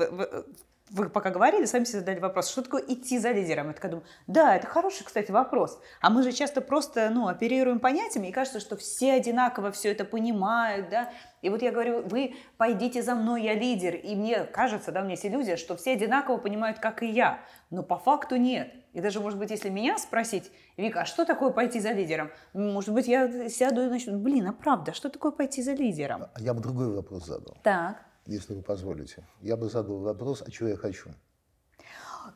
[0.92, 3.68] вы пока говорили, сами себе задали вопрос, что такое идти за лидером?
[3.68, 5.81] Я такая думаю, да, это хороший, кстати, вопрос.
[6.00, 10.05] А мы же часто просто, ну, оперируем понятиями, и кажется, что все одинаково все это
[10.05, 11.11] понимают, да.
[11.40, 13.94] И вот я говорю, вы пойдите за мной, я лидер.
[13.94, 17.40] И мне кажется, да, у меня есть иллюзия, что все одинаково понимают, как и я.
[17.70, 18.72] Но по факту нет.
[18.92, 22.31] И даже, может быть, если меня спросить, Вика, а что такое пойти за лидером?
[22.52, 26.24] Может быть, я сяду и начну, блин, а правда, что такое пойти за лидером?
[26.35, 27.57] А я бы другой вопрос задал.
[27.62, 29.26] Так если вы позволите.
[29.40, 31.11] Я бы задал вопрос, а чего я хочу?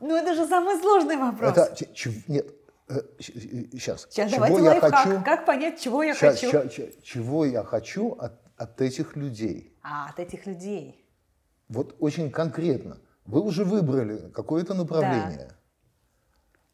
[0.01, 1.53] Ну, это же самый сложный вопрос.
[1.53, 1.75] Это,
[2.27, 2.46] нет,
[3.20, 4.07] сейчас.
[4.11, 4.94] Сейчас, чего давайте я лайфхак.
[4.94, 5.25] хочу?
[5.25, 6.51] Как понять, чего я сейчас, хочу?
[6.51, 9.77] Сейчас, чего я хочу от, от этих людей?
[9.83, 11.05] А, от этих людей.
[11.68, 12.99] Вот очень конкретно.
[13.25, 15.53] Вы уже выбрали какое-то направление.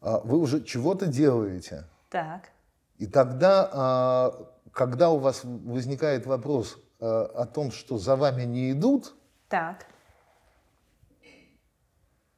[0.01, 0.19] Да.
[0.19, 1.85] Вы уже чего-то делаете.
[2.09, 2.49] Так.
[2.97, 8.71] И тогда, а, когда у вас возникает вопрос, Э, о том, что за вами не
[8.71, 9.13] идут,
[9.49, 9.85] так.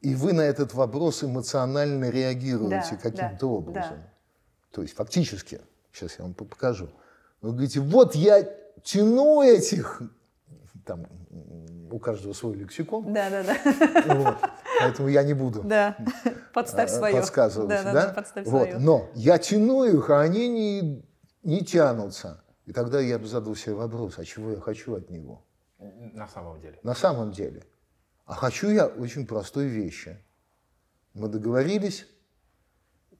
[0.01, 3.97] и вы на этот вопрос эмоционально реагируете да, каким-то да, образом.
[3.97, 4.13] Да.
[4.71, 5.61] То есть фактически,
[5.93, 6.89] сейчас я вам покажу,
[7.41, 8.43] вы говорите, вот я
[8.83, 10.01] тяну этих,
[10.83, 11.05] там
[11.91, 13.13] у каждого свой лексикон.
[13.13, 14.15] Да, да, да.
[14.15, 14.37] Вот,
[14.79, 15.95] поэтому я не буду да.
[16.53, 17.15] подставь э, свое.
[17.15, 17.69] подсказывать.
[17.69, 18.63] Да, да, да, подставь вот.
[18.63, 18.79] свое.
[18.79, 21.05] Но я тяну их, а они не,
[21.43, 22.41] не тянутся.
[22.65, 25.45] И тогда я бы задал себе вопрос, а чего я хочу от него?
[25.79, 26.79] На самом деле.
[26.83, 27.63] На самом деле.
[28.25, 30.17] А хочу я очень простой вещи.
[31.13, 32.07] Мы договорились,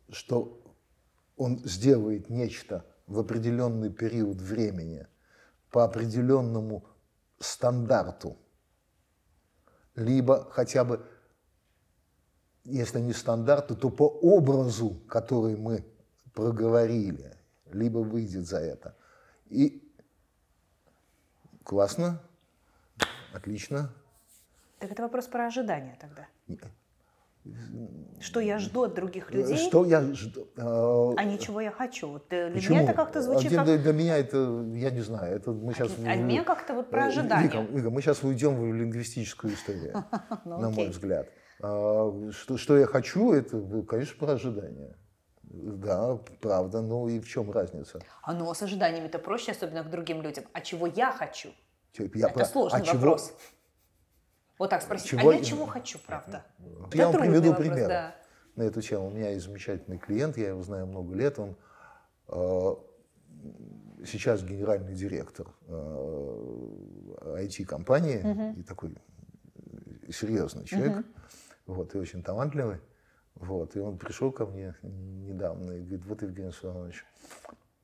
[0.10, 0.62] что
[1.38, 5.08] он сделает нечто в определенный период времени
[5.70, 6.88] по определенному
[7.40, 8.38] стандарту.
[9.96, 11.06] либо хотя бы,
[12.64, 15.86] если не стандарты, то по образу, который мы
[16.34, 17.38] проговорили,
[17.72, 18.96] либо выйдет за это.
[19.50, 19.82] И
[21.64, 22.22] классно,
[23.34, 23.94] отлично.
[24.80, 26.28] Так это вопрос про ожидания тогда.
[28.20, 30.48] Что я жду от других людей, Что я жду?
[30.58, 32.08] э, а не чего я хочу.
[32.08, 32.76] Вот э, для Почему?
[32.78, 33.66] меня это как-то звучит А как...
[33.66, 34.38] для, для меня это,
[34.74, 35.92] я не знаю, это мы сейчас...
[36.00, 37.44] А мне как-то вот про Э, ожидания.
[37.44, 40.04] Вика, Вика, мы сейчас уйдем в лингвистическую историю,
[40.46, 41.30] Ну, на мой взгляд.
[41.62, 44.96] А, Что, что я хочу, это, конечно, про ожидания.
[45.50, 48.00] Да, правда, ну и в чем разница?
[48.24, 50.46] А ну, а с ожиданиями-то проще, особенно к другим людям.
[50.54, 51.50] А чего я хочу?
[51.94, 53.34] Я это про- сложный а чего- вопрос.
[54.58, 55.08] Вот так спросить.
[55.08, 56.46] Чего а я чего хочу, правда?
[56.94, 58.16] Я вам трудный приведу вопрос, пример да.
[58.56, 59.08] на эту тему.
[59.08, 61.58] У меня есть замечательный клиент, я его знаю много лет, он
[62.30, 62.76] э,
[64.06, 68.96] сейчас генеральный директор э, IT-компании, и такой
[70.10, 71.06] серьезный человек,
[71.66, 72.80] вот, и очень талантливый.
[73.36, 77.06] Вот, и он пришел ко мне недавно и говорит, вот, Евгений Иванович,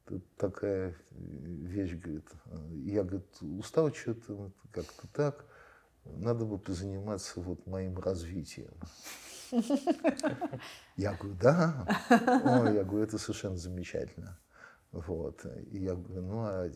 [0.05, 5.45] тут такая вещь, говорит, э, я, говорит, устал что-то, как-то так,
[6.05, 8.73] надо бы позаниматься вот моим развитием.
[10.95, 11.85] Я говорю, да.
[12.09, 14.39] Ой, я говорю, это совершенно замечательно.
[14.91, 15.45] Вот.
[15.71, 16.69] И я говорю, ну а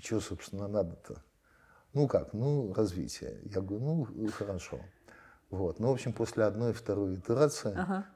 [0.00, 1.22] что, собственно, надо-то?
[1.92, 3.40] Ну как, ну развитие.
[3.44, 4.80] Я говорю, ну хорошо.
[5.54, 5.78] Вот.
[5.78, 7.72] Ну, в общем, после одной второй итерации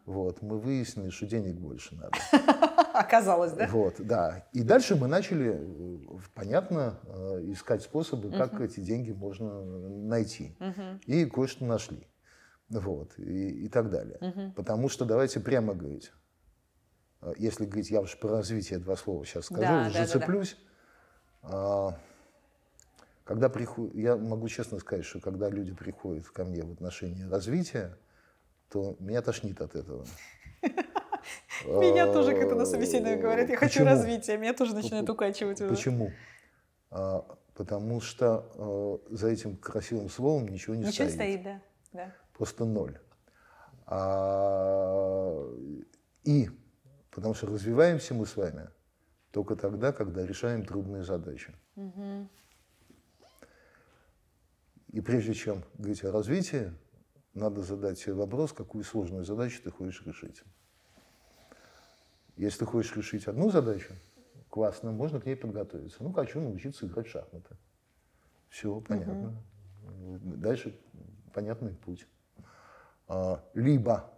[0.06, 2.16] вот, мы выяснили, что денег больше надо.
[2.94, 3.68] Оказалось, да?
[3.68, 4.44] Вот, да.
[4.52, 5.98] И дальше мы начали, э,
[6.34, 10.56] понятно, э, искать способы, как эти деньги можно найти.
[11.06, 12.08] И кое-что нашли.
[12.70, 14.52] Вот, и, и так далее.
[14.56, 16.12] Потому что давайте прямо говорить.
[17.22, 20.26] Э, Если говорить, я уж про развитие два слова сейчас скажу, Да, да, да,
[21.42, 22.00] да.
[23.28, 27.24] А, Когда приходят, я могу честно сказать, что когда люди приходят ко мне в отношении
[27.24, 27.96] развития,
[28.70, 30.06] то меня тошнит от этого.
[31.66, 35.60] Меня тоже как-то на собеседовании говорят, я хочу развития, меня тоже начинает укачивать.
[35.60, 35.68] уже.
[35.68, 36.12] Почему?
[36.90, 41.12] А, потому что э, за этим красивым словом ничего не Ничего стоит.
[41.12, 41.60] стоит, да.
[41.92, 42.14] да.
[42.32, 42.98] Просто ноль.
[43.86, 45.44] А,
[46.24, 46.48] и
[47.10, 48.70] потому что развиваемся мы с вами
[49.32, 51.52] только тогда, когда решаем трудные задачи.
[54.88, 56.72] И прежде чем говорить о развитии,
[57.34, 60.42] надо задать себе вопрос, какую сложную задачу ты хочешь решить.
[62.36, 63.94] Если ты хочешь решить одну задачу,
[64.48, 66.02] классно, можно к ней подготовиться.
[66.02, 67.56] Ну, хочу научиться играть в шахматы.
[68.48, 69.36] Все, понятно.
[70.20, 70.78] Дальше
[71.34, 72.06] понятный путь.
[73.08, 74.10] А, Либо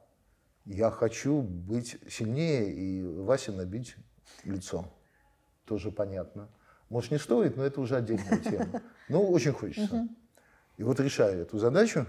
[0.65, 3.97] я хочу быть сильнее и Васе набить
[4.45, 4.93] лицо.
[5.65, 6.49] Тоже понятно.
[6.89, 8.83] Может, не стоит, но это уже отдельная тема.
[9.09, 10.09] Но очень хочется.
[10.81, 12.07] И вот решая эту задачу,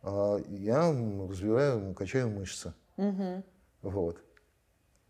[0.00, 2.72] а, я развиваю, качаю мышцы.
[3.82, 4.22] Вот.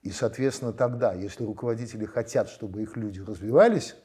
[0.01, 3.97] И, соответственно, тогда, если руководители хотят, чтобы их люди развивались,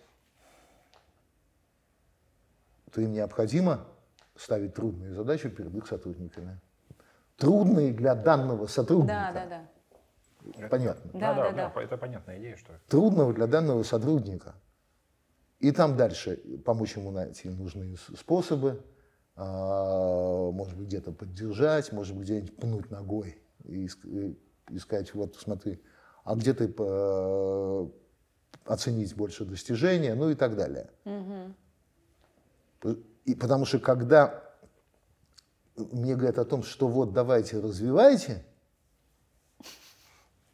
[2.92, 3.88] то им необходимо
[4.36, 6.60] ставить трудные задачи перед их сотрудниками.
[7.38, 9.32] Трудные для данного сотрудника.
[9.34, 9.66] Да, да,
[10.52, 10.68] да.
[10.68, 11.12] Понятно.
[11.14, 11.82] Да, да, да.
[11.82, 14.54] Это понятная идея, что Трудного для данного сотрудника.
[15.62, 18.84] И там дальше помочь ему найти нужные способы,
[19.36, 24.40] а, может быть, где-то поддержать, может быть, где-нибудь пнуть ногой и, ск- и-
[24.74, 25.80] и сказать, вот смотри,
[26.24, 27.92] а где ты по-
[28.66, 30.90] оценить больше достижения, ну и так далее.
[32.80, 34.44] П- И потому что когда
[35.76, 38.44] мне говорят о том, что вот давайте развивайте,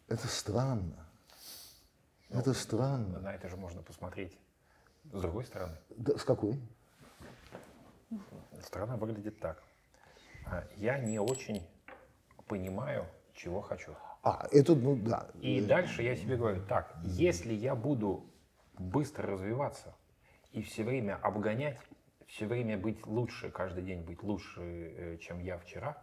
[0.09, 1.07] это странно.
[2.29, 3.19] Это странно.
[3.19, 4.37] на это же можно посмотреть
[5.11, 5.75] с другой стороны.
[5.89, 6.59] Да, с какой?
[8.61, 9.63] Страна выглядит так.
[10.45, 11.61] А, Я не очень
[12.47, 13.93] понимаю, чего хочу.
[14.23, 15.29] А, это, ну да.
[15.41, 18.25] И дальше я себе говорю, так, если я буду
[18.77, 19.95] быстро развиваться
[20.51, 21.79] и все время обгонять,
[22.25, 25.97] все время быть лучше, каждый день быть лучше, э, чем я вчера,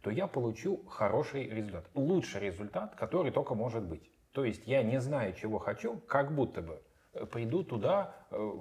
[0.00, 1.86] то я получу хороший результат.
[1.94, 4.10] Лучший результат, который только может быть.
[4.32, 6.82] То есть я не знаю, чего хочу, как будто бы
[7.24, 8.52] приду туда, э,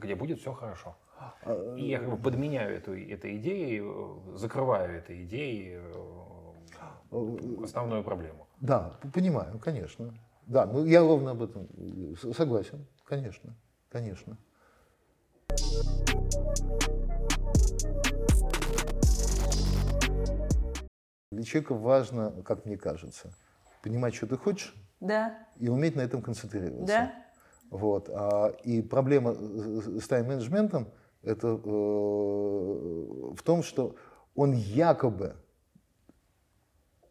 [0.00, 0.96] где будет все хорошо.
[1.76, 5.80] И я как бы подменяю эту, этой идеей, э, закрываю этой идеей
[7.10, 8.46] э, основную проблему.
[8.60, 10.14] Да, понимаю, конечно.
[10.46, 11.68] Да, ну я ровно об этом
[12.34, 12.86] согласен.
[13.04, 13.54] Конечно,
[13.90, 14.38] конечно.
[21.30, 23.32] Для человека важно, как мне кажется,
[23.82, 26.86] понимать, что ты хочешь, Да, и уметь на этом концентрироваться.
[26.86, 27.27] да.
[27.70, 28.08] Вот.
[28.12, 30.88] а, И проблема с с тайм-менеджментом
[31.22, 33.94] это э, в том, что
[34.34, 35.36] он якобы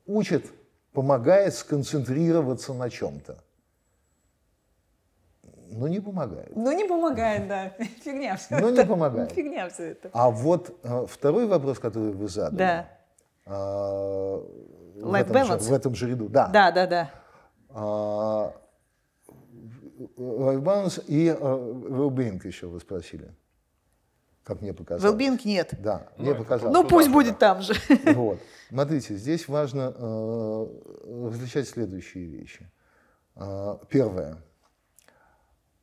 [0.05, 0.45] учит,
[0.93, 3.43] помогает сконцентрироваться на чем-то.
[5.69, 6.55] Но не помогает.
[6.55, 7.69] Ну, не помогает, да.
[8.03, 8.83] Фигня все Но это.
[8.83, 9.31] не помогает.
[9.33, 10.09] Фигня все это.
[10.13, 12.57] А вот э, второй вопрос, который вы задали.
[12.57, 12.89] Да.
[13.45, 14.37] а,
[14.95, 15.69] в, этом же, balance?
[15.69, 16.29] в этом же ряду.
[16.29, 16.47] Да.
[16.47, 17.11] Да, да, да.
[17.69, 18.53] А,
[19.97, 23.33] Life balance и well-being еще вы спросили.
[24.43, 25.03] Как мне показалось.
[25.03, 25.73] Велбинг нет.
[25.79, 26.73] Да, мне это показалось.
[26.73, 27.73] Ну, пусть будет там же.
[28.13, 28.39] Вот.
[28.69, 30.67] Смотрите, здесь важно э,
[31.29, 32.69] различать следующие вещи.
[33.35, 34.37] А, первое.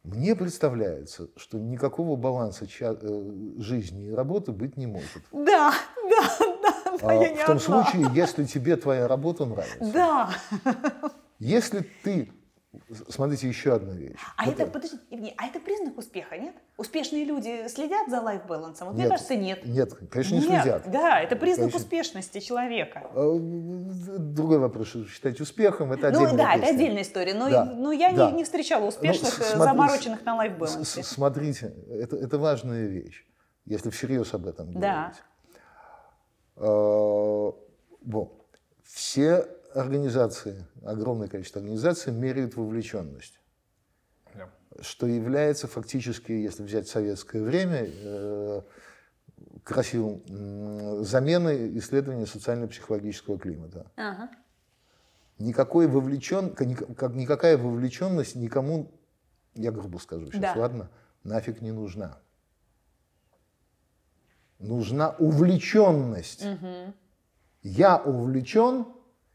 [0.02, 5.22] Мне представляется, что никакого баланса ча- э, жизни и работы быть не может.
[5.32, 5.72] Да,
[6.10, 7.58] да, да, да, А, я не в том одна.
[7.58, 9.92] случае, если тебе твоя работа нравится.
[9.92, 10.30] Да.
[11.38, 12.30] Если ты...
[13.08, 14.18] Смотрите, еще одна вещь.
[14.36, 16.54] А Вот это, подожди, Евгений, а это признак успеха, нет?
[16.76, 18.88] Успешные люди следят за лайф-балансом?
[18.88, 19.12] Вот мне Нет.
[19.12, 19.64] кажется, нет.
[19.66, 20.90] Нет, конечно, не Нет, следят.
[20.90, 21.78] Да, это признак Конечно.
[21.80, 23.02] успешности человека.
[23.14, 26.74] А, Другой вопрос, что считать успехом, это Ну отдельная да, это песня.
[26.76, 28.30] отдельная история, но, Да, но я да.
[28.30, 31.02] не, не встречала успешных, с- э, смотри, замороченных на лайф-балансе.
[31.02, 33.26] Смотрите, это, это важная вещь,
[33.66, 34.78] если всерьез об этом Да.
[34.80, 35.22] говорить.
[36.56, 37.52] А,
[38.04, 38.40] вот.
[38.84, 43.40] Все организации, огромное количество организаций меряют вовлеченность,
[44.34, 44.48] Да.
[44.80, 48.62] что является фактически, если взять советское время, э,
[49.64, 53.90] красивым м, заменой исследования социально-психологического климата.
[53.96, 54.30] Ага.
[55.38, 58.92] Никакой вовлечен, как, как никакая вовлеченность никому,
[59.54, 60.54] я грубо скажу сейчас, Да.
[60.56, 60.90] ладно,
[61.24, 62.18] нафиг не нужна.
[64.60, 66.46] Нужна увлеченность.
[67.62, 68.86] Я увлечен,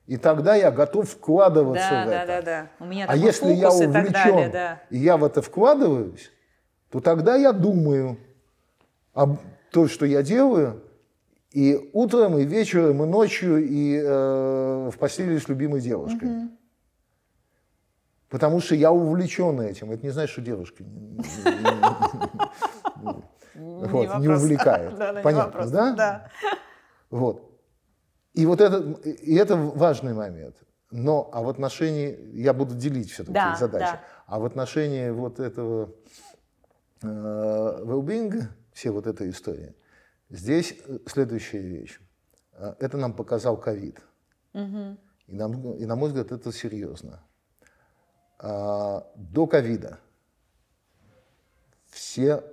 [0.10, 2.28] и тогда я готов вкладываться Да, в да, это.
[2.28, 2.68] да, да.
[2.80, 4.82] У меня А если я фокус и так увлечен, далее, да.
[4.90, 6.32] и я в это вкладываюсь,
[6.90, 8.18] то тогда я думаю
[9.14, 9.38] об
[9.72, 10.82] том, что я делаю,
[11.52, 16.50] и утром, и вечером, и ночью, и э, в постели с любимой девушкой.
[18.30, 19.92] Потому что я увлечен этим.
[19.92, 21.24] Это не значит, что девушки не-.
[24.98, 25.94] Да, да, не Понятно, да?
[25.94, 26.28] Да.
[27.12, 27.49] Вот.
[28.34, 28.78] И вот это,
[29.08, 30.56] и это важный момент.
[30.92, 34.02] Но а в отношении, я буду делить все-таки Да, задачи, да.
[34.26, 35.94] а в отношении вот этого
[37.04, 39.76] э, well-being, все вот эта история,
[40.30, 42.00] здесь э, следующая вещь.
[42.54, 44.02] Э, Это нам показал ковид.
[44.54, 47.24] И, нам- и на мой взгляд, это серьезно.
[48.40, 50.00] А, До ковида
[51.88, 52.44] все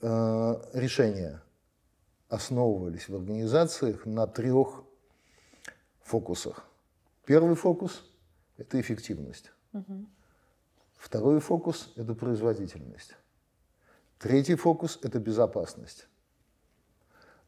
[0.00, 1.40] э, решения
[2.28, 4.83] основывались в организациях на трех
[6.04, 6.64] фокусах.
[7.24, 8.04] Первый фокус–
[8.56, 9.52] это эффективность.
[10.96, 13.16] Второй фокус– это производительность.
[14.18, 16.06] Третий фокус– это безопасность.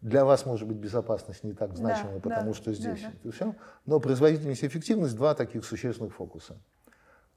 [0.00, 3.32] Для вас, может быть, безопасность не так значима, да, потому да, что здесь да, это
[3.32, 3.54] все.
[3.86, 6.58] Но производительность и эффективность– два таких существенных фокуса.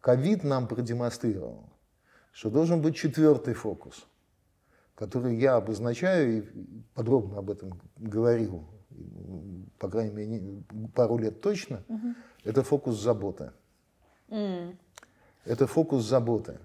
[0.01, 1.69] Ковид нам продемонстрировал,
[2.31, 4.05] что должен быть четвертый фокус,
[4.95, 8.67] который я обозначаю и подробно об этом говорил,
[9.77, 10.63] по крайней мере,
[10.93, 11.83] пару лет точно.
[12.43, 13.51] Это фокус заботы.
[15.45, 16.59] Это фокус заботы.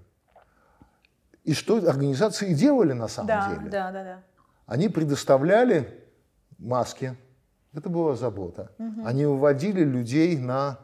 [1.44, 3.70] И что организации делали на самом Да, деле?
[3.70, 4.22] да, да, да.
[4.66, 6.02] Они предоставляли
[6.58, 7.16] маски,
[7.74, 8.70] это была забота.
[9.04, 10.78] Они уводили людей на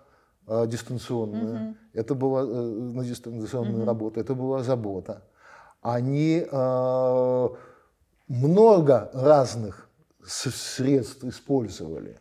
[0.47, 5.23] э, дистанционную, это была э, на дистанционную работу, это была забота.
[5.81, 7.49] Они э,
[8.29, 9.89] много разных
[10.27, 12.19] средств использовали.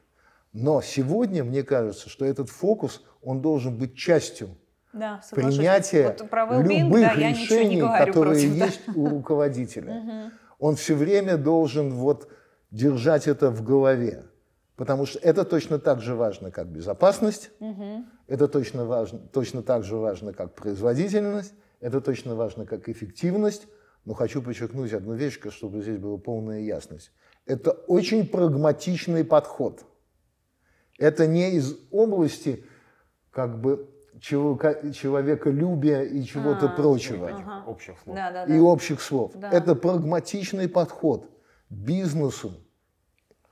[0.54, 4.58] Но сегодня, мне кажется, что этот фокус, он должен быть частью
[4.94, 8.66] Да, принятия Вот про любых да, не решений, которые против, да.
[8.66, 10.32] есть у руководителя.
[10.58, 12.32] Он все время должен вот
[12.72, 14.26] держать это в голове,
[14.76, 17.52] потому что это точно так же важно, как безопасность,
[18.28, 23.68] это точно, важно, точно так же важно, как производительность, это точно важно, как эффективность.
[24.06, 27.12] Но хочу подчеркнуть одну вещь, чтобы здесь была полная ясность.
[27.46, 29.84] Это очень прагматичный подход.
[30.98, 32.64] Это не из области
[33.32, 33.90] как бы
[34.20, 38.16] человека- человеколюбия и чего-то А, прочего Таких общих слов.
[38.16, 38.56] Да, да, да.
[38.56, 39.32] и общих слов.
[39.36, 39.50] Да.
[39.52, 41.30] Это прагматичный подход.
[41.70, 42.54] Бизнесу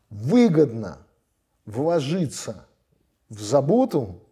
[0.09, 1.05] выгодно
[1.65, 2.67] вложиться
[3.29, 4.23] в заботу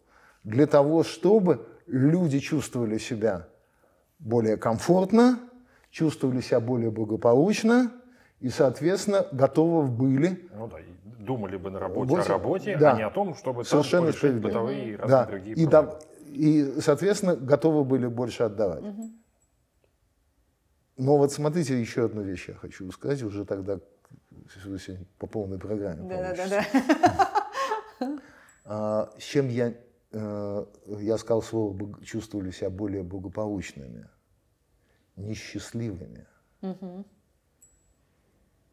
[0.43, 3.47] для того, чтобы люди чувствовали себя
[4.19, 5.39] более комфортно,
[5.99, 7.89] чувствовали себя более благополучно
[8.41, 12.91] и, соответственно, готовы были Ну да, и думали бы на работе Вот, о работе, да.
[12.93, 15.91] а не о том, чтобы там совершенно решить бытовые и разные Да, другие и, проблемы.
[15.93, 15.99] да-
[16.33, 18.83] и, соответственно, готовы были больше отдавать.
[20.97, 23.79] Но вот смотрите, еще одну вещь я хочу сказать уже тогда
[24.53, 26.09] сегодня по полной программе.
[26.09, 26.65] Да-да-да.
[28.65, 29.73] А, с чем я,
[30.11, 30.65] э,
[30.99, 34.09] я сказал слово, чувствовали себя более благополучными,
[35.15, 36.27] несчастливыми.
[36.61, 37.05] Угу.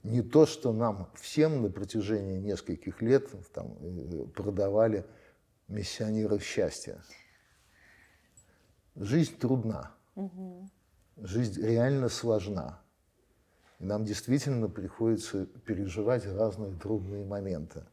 [0.02, 5.06] Не то, что нам всем на протяжении нескольких лет там, э, продавали
[5.68, 7.02] миссионеров счастья.
[8.96, 9.94] Жизнь трудна.
[10.16, 10.68] Угу.
[11.18, 12.82] Жизнь реально сложна.
[13.78, 17.84] И нам действительно приходится переживать разные трудные моменты.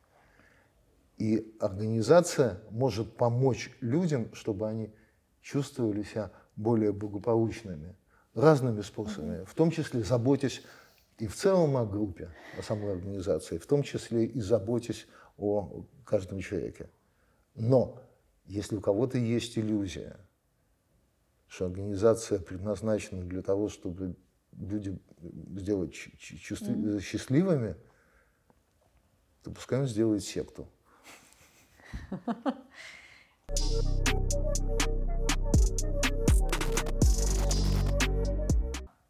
[1.18, 4.94] И организация может помочь людям, чтобы они
[5.42, 7.96] чувствовали себя более благополучными
[8.34, 10.62] разными способами, в том числе заботясь
[11.18, 15.08] и в целом о группе, о самой организации, в том числе и заботясь
[15.38, 16.90] о каждом человеке.
[17.56, 18.02] Но
[18.46, 20.18] если у кого-то есть иллюзия,
[21.48, 24.16] что организация предназначена для того, чтобы
[24.52, 24.98] люди
[25.58, 26.68] сделать чувств...
[26.68, 27.02] mm-hmm.
[27.02, 27.76] счастливыми,
[29.44, 30.70] то пускай он сделает секту.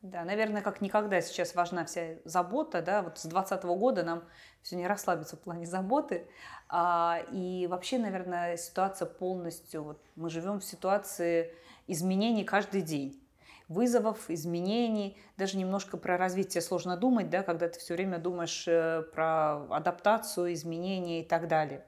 [0.09, 4.23] Да, наверное, как никогда сейчас важна вся забота, да, вот с 2020 года нам
[4.63, 6.25] все не расслабиться в плане заботы,
[6.67, 11.53] а, и вообще, наверное, ситуация полностью, вот мы живем в ситуации
[11.85, 13.21] изменений каждый день
[13.67, 19.03] вызовов, изменений, даже немножко про развитие сложно думать, да, когда ты все время думаешь э,
[19.13, 21.85] про адаптацию, изменения и так далее.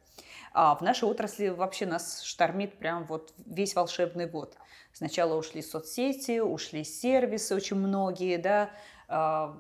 [0.54, 4.58] А в нашей отрасли вообще нас штормит прям вот весь волшебный год.
[4.94, 8.70] Сначала ушли соцсети, ушли сервисы очень многие, да,
[9.08, 9.58] а,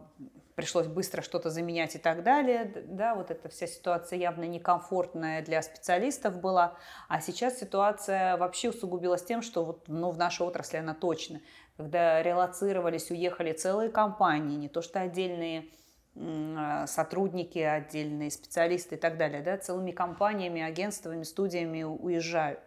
[0.55, 2.71] пришлось быстро что-то заменять и так далее.
[2.85, 6.77] Да, вот эта вся ситуация явно некомфортная для специалистов была.
[7.07, 11.41] А сейчас ситуация вообще усугубилась тем, что вот, ну, в нашей отрасли она точно.
[11.77, 15.69] Когда релоцировались, уехали целые компании, не то что отдельные
[16.87, 22.59] сотрудники, отдельные специалисты и так далее, да, целыми компаниями, агентствами, студиями уезжают.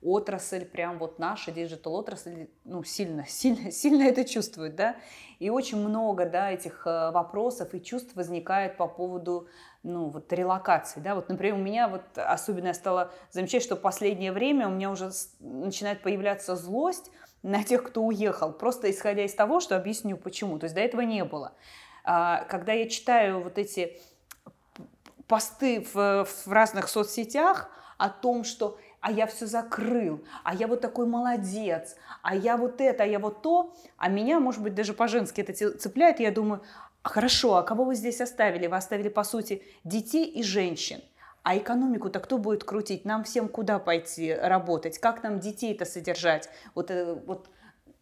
[0.00, 4.96] Отрасль, прям вот наша digital отрасль, ну, сильно, сильно, сильно это чувствует, да,
[5.38, 9.48] и очень много, да, этих э, вопросов и чувств возникает по поводу,
[9.82, 14.32] ну, вот релокации, да, вот, например, у меня вот особенно я стала замечать, что последнее
[14.32, 17.10] время у меня уже начинает появляться злость
[17.42, 21.00] на тех, кто уехал, просто исходя из того, что объясню почему, то есть до этого
[21.00, 21.54] не было.
[22.04, 23.98] А, когда я читаю вот эти
[25.26, 30.80] посты в, в разных соцсетях о том, что а я все закрыл, а я вот
[30.80, 34.94] такой молодец, а я вот это, а я вот то, а меня, может быть, даже
[34.94, 36.62] по-женски это цепляет, я думаю,
[37.02, 38.66] а хорошо, а кого вы здесь оставили?
[38.66, 41.02] Вы оставили, по сути, детей и женщин.
[41.42, 43.04] А экономику-то кто будет крутить?
[43.04, 44.98] Нам всем куда пойти работать?
[44.98, 46.48] Как нам детей-то содержать?
[46.74, 47.50] Вот, э, вот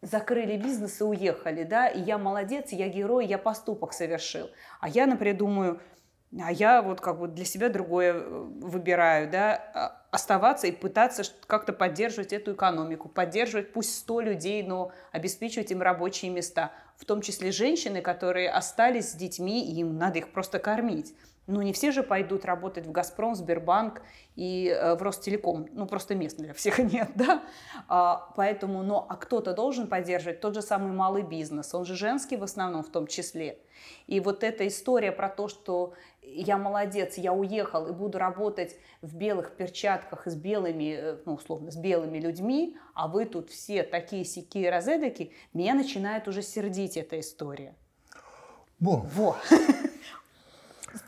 [0.03, 4.51] закрыли бизнес и уехали, да, и я молодец, я герой, я поступок совершил.
[4.81, 5.81] А я, например, думаю,
[6.41, 11.23] а я вот как бы для себя другое э, выбираю, да, а, оставаться и пытаться
[11.47, 17.21] как-то поддерживать эту экономику, поддерживать пусть 100 людей, но обеспечивать им рабочие места, в том
[17.21, 21.15] числе женщины, которые остались с детьми, и им надо их просто кормить.
[21.49, 24.03] Ну, не все же пойдут работать в «Газпром», «Сбербанк»
[24.37, 25.67] и э, в «Ростелеком».
[25.73, 27.43] Ну, просто мест для всех нет, да?
[27.89, 31.75] А, поэтому, но, а кто-то должен поддерживать тот же самый малый бизнес.
[31.75, 33.59] Он же женский в основном в том числе.
[34.07, 39.17] И вот эта история про то, что я молодец, я уехал и буду работать в
[39.17, 44.25] белых перчатках с белыми, э, ну, условно, с белыми людьми, а вы тут все такие
[44.25, 47.75] сякие розедоки, меня начинает уже сердить эта история.
[48.79, 48.99] Во.
[49.15, 49.37] Во.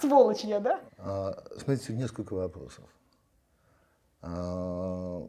[0.00, 0.80] Сволочь я, да?
[0.98, 2.84] А, смотрите, несколько вопросов.
[4.22, 5.26] А,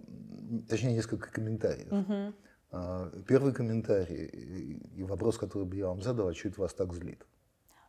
[0.69, 1.91] точнее, несколько комментариев.
[1.91, 2.33] Угу.
[2.71, 4.25] А, первый комментарий
[4.95, 7.25] и вопрос, который бы я вам задал, а что это вас так злит?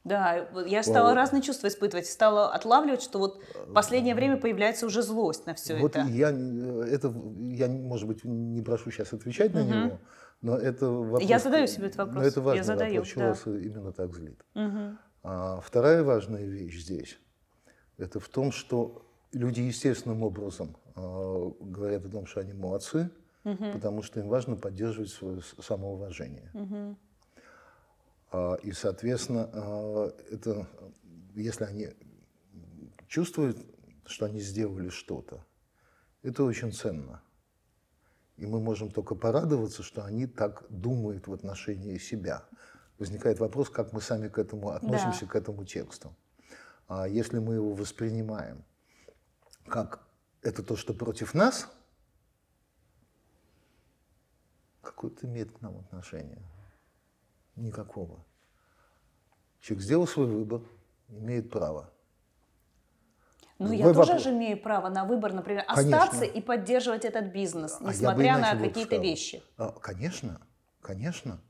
[0.04, 1.16] Да, я стала вот.
[1.16, 5.76] разные чувства испытывать, стала отлавливать, что вот в последнее время появляется уже злость на все
[5.78, 6.06] вот это.
[6.06, 7.12] Я, это.
[7.50, 9.58] Я, может быть, не прошу сейчас отвечать угу.
[9.58, 9.98] на него,
[10.42, 11.22] но это вопрос...
[11.22, 12.22] Я задаю себе этот вопрос.
[12.22, 13.28] Но это важный я задаю, вопрос, чего да.
[13.30, 14.44] вас именно так злит.
[14.54, 14.96] Угу.
[15.28, 17.18] А вторая важная вещь здесь,
[17.96, 23.10] это в том, что люди естественным образом э, говорят о том, что они молодцы,
[23.42, 23.72] угу.
[23.72, 26.48] потому что им важно поддерживать свое самоуважение.
[26.54, 26.96] Угу.
[28.30, 30.68] А, и, соответственно, э, это,
[31.34, 31.88] если они
[33.08, 33.58] чувствуют,
[34.04, 35.44] что они сделали что-то,
[36.22, 37.20] это очень ценно.
[38.36, 42.44] И мы можем только порадоваться, что они так думают в отношении себя
[42.98, 45.32] возникает вопрос, как мы сами к этому относимся, да.
[45.32, 46.14] к этому тексту.
[46.88, 48.64] А если мы его воспринимаем
[49.66, 50.06] как
[50.42, 51.68] это то, что против нас,
[54.82, 56.42] какое это имеет к нам отношение?
[57.56, 58.24] Никакого.
[59.60, 60.62] Человек сделал свой выбор,
[61.08, 61.90] имеет право.
[63.58, 64.22] Ну, я тоже вопрос...
[64.22, 66.02] же имею право на выбор, например, конечно.
[66.02, 69.42] остаться и поддерживать этот бизнес, несмотря а на какие-то вещи.
[69.56, 70.40] А, конечно,
[70.82, 71.40] конечно.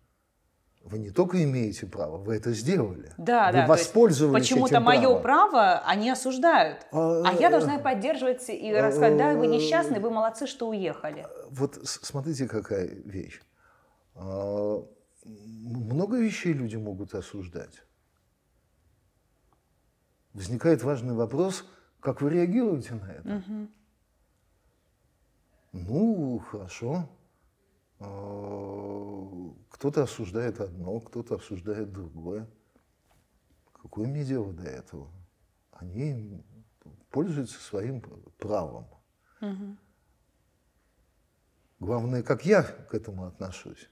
[0.89, 3.12] Вы не только имеете право, вы это сделали.
[3.18, 3.66] Да, вы да.
[3.66, 6.87] воспользовались Почему-то мое право они осуждают.
[6.93, 11.26] А, а я должна поддерживать и рассказать, да, вы несчастны, вы молодцы, что уехали.
[11.51, 13.41] Вот смотрите, какая вещь.
[14.14, 14.84] А,
[15.24, 17.82] много вещей люди могут осуждать.
[20.34, 21.64] Возникает важный вопрос,
[21.99, 23.37] как вы реагируете на это?
[23.39, 23.68] Угу.
[25.72, 27.09] Ну, хорошо.
[29.77, 32.49] Кто-то осуждает одно, кто-то осуждает другое.
[33.74, 35.11] Какое мне дело до этого?
[35.70, 36.43] Они
[37.11, 38.03] пользуются своим
[38.39, 38.87] правом.
[39.43, 39.77] Угу.
[41.81, 43.91] Главное, как я к этому отношусь.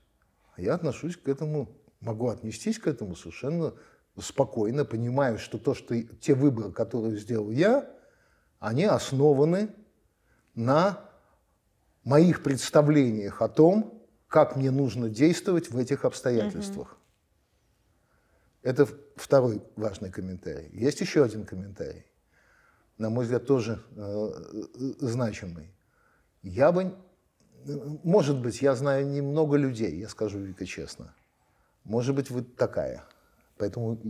[0.57, 3.75] А я отношусь к этому, могу отнестись к этому совершенно
[4.19, 7.95] спокойно, понимаю, что то, что те выборы, которые сделал я,
[8.59, 9.75] они основаны
[10.55, 11.11] на
[12.05, 14.04] моих представлениях о том,
[14.35, 16.89] как мне нужно действовать в этих обстоятельствах.
[16.89, 16.99] Угу.
[18.63, 20.71] Это второй важный комментарий.
[20.73, 22.05] Есть еще один комментарий,
[22.99, 24.31] на мой взгляд, тоже э,
[24.99, 25.73] значимый.
[26.43, 26.97] Я бы,
[28.03, 31.15] может быть, я знаю немного людей, я скажу Вика честно.
[31.85, 33.05] Может быть, вы такая,
[33.57, 34.01] поэтому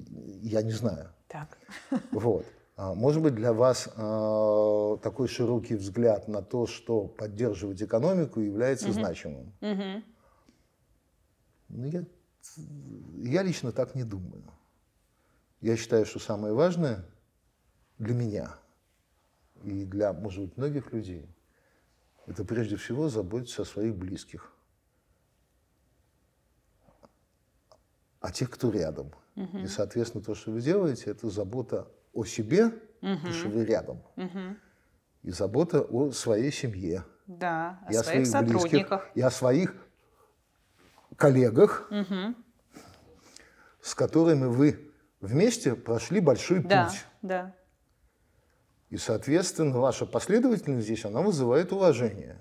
[0.40, 1.10] я не знаю.
[1.28, 1.58] Так.
[2.12, 2.46] Вот.
[2.76, 8.86] А, может быть, для вас э, такой широкий взгляд на то, что поддерживать экономику, является
[8.86, 8.94] угу.
[8.94, 9.52] значимым.
[9.60, 10.13] Угу.
[11.68, 12.04] Ну, я,
[13.22, 14.44] я лично так не думаю.
[15.60, 17.04] Я считаю, что самое важное
[17.98, 18.56] для меня
[19.62, 21.26] и для, может быть, многих людей,
[22.26, 24.52] это прежде всего заботиться о своих близких,
[28.20, 29.12] о тех, кто рядом.
[29.36, 29.58] Угу.
[29.58, 32.76] И, соответственно, то, что вы делаете, это забота о себе, угу.
[33.00, 34.56] потому что вы рядом, угу.
[35.22, 37.04] и забота о своей семье.
[37.26, 39.00] Да, о, и своих, о своих сотрудниках.
[39.00, 39.83] Близких, и о своих
[41.16, 42.34] коллегах, угу.
[43.80, 47.04] с которыми вы вместе прошли большой да, путь.
[47.22, 47.54] Да.
[48.90, 52.38] И, соответственно, ваша последовательность здесь, она вызывает уважение.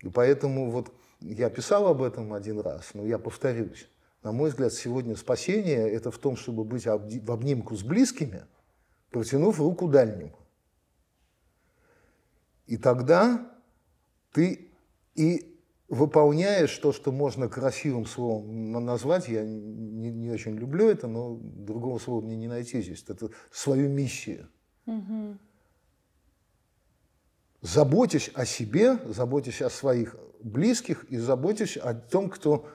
[0.00, 3.88] И поэтому вот я писал об этом один раз, но я повторюсь.
[4.22, 8.44] На мой взгляд, сегодня спасение– это в том, чтобы быть в обнимку с близкими,
[9.10, 10.38] протянув руку дальнему.
[12.66, 13.50] И тогда
[14.32, 14.72] ты
[15.14, 15.53] и
[15.88, 21.98] выполняешь то, что можно красивым словом назвать, я не, не очень люблю это, но другого
[21.98, 24.48] слова мне не найти здесь, это свою миссию.
[24.86, 25.38] Угу.
[27.60, 32.68] Заботясь о себе, заботясь о своих близких и заботясь о том, кто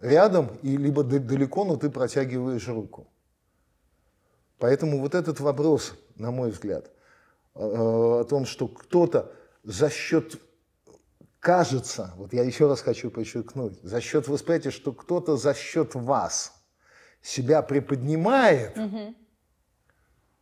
[0.00, 3.08] рядом и либо далеко, но ты протягиваешь руку.
[4.58, 6.90] Поэтому вот этот вопрос, на мой взгляд,
[7.54, 9.32] э, о том, что кто-то
[9.64, 10.40] за счет
[11.46, 16.60] кажется, вот я еще раз хочу подчеркнуть, за счет восприятия, что кто-то за счет вас
[17.22, 19.14] себя приподнимает, угу.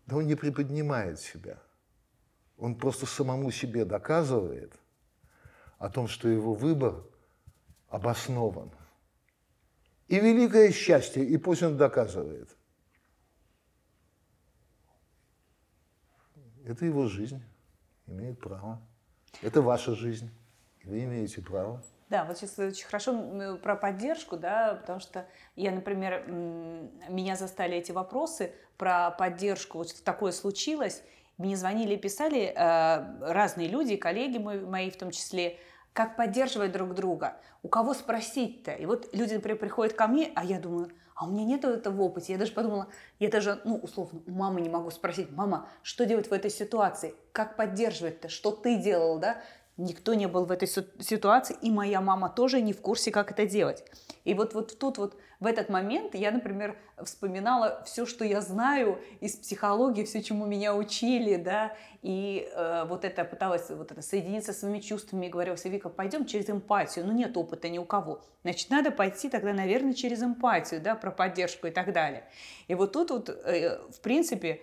[0.07, 1.63] да он не приподнимает себя.
[2.57, 4.73] Он просто самому себе доказывает
[5.77, 7.05] о том, что его выбор
[7.89, 8.71] обоснован.
[10.09, 12.49] И великое счастье, и пусть он доказывает.
[16.65, 17.43] Это его жизнь,
[18.07, 18.81] имеет право.
[19.43, 20.31] Это ваша жизнь.
[20.85, 21.83] Вы имеете право.
[22.11, 25.27] Да, вот сейчас очень хорошо про поддержку, да, потому что
[25.57, 31.03] я, например, меня застали эти вопросы про поддержку, вот такое случилось,
[31.39, 35.59] мне звонили и писали э, разные люди, коллеги мои в том числе,
[35.93, 38.73] как поддерживать друг друга, у кого спросить-то.
[38.73, 41.95] И вот люди, например, приходят ко мне, а я думаю, а у меня нет этого
[41.95, 42.33] в опыте.
[42.33, 46.29] Я даже подумала, я даже, ну, условно, у мамы не могу спросить, мама, что делать
[46.29, 47.15] в этой ситуации?
[47.33, 48.29] Как поддерживать-то?
[48.29, 49.41] Что ты делал, да?
[49.77, 53.45] Никто не был в этой ситуации, и моя мама тоже не в курсе, как это
[53.45, 53.85] делать.
[54.23, 59.01] И вот, вот тут вот в этот момент я, например, вспоминала все, что я знаю
[59.19, 64.53] из психологии, все, чему меня учили, да, и э, вот это пыталась вот это соединиться
[64.53, 68.23] с своими чувствами и говорила, Вика, пойдем через эмпатию, ну нет опыта ни у кого,
[68.43, 72.25] значит, надо пойти тогда, наверное, через эмпатию, да, про поддержку и так далее.
[72.69, 74.61] И вот тут вот, э, в принципе,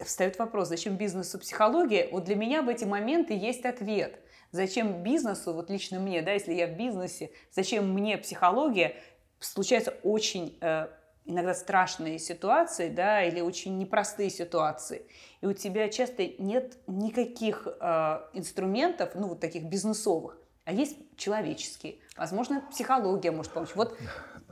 [0.00, 2.08] встает вопрос, зачем бизнесу психология?
[2.10, 4.18] Вот для меня в эти моменты есть ответ–
[4.52, 8.96] Зачем бизнесу, вот лично мне, да, если я в бизнесе, зачем мне психология?
[9.40, 10.88] Случаются очень э,
[11.24, 15.06] иногда страшные ситуации, да, или очень непростые ситуации.
[15.40, 21.96] И у тебя часто нет никаких э, инструментов, ну, вот таких бизнесовых, а есть человеческие.
[22.16, 23.70] Возможно, психология может помочь.
[23.74, 23.96] Вот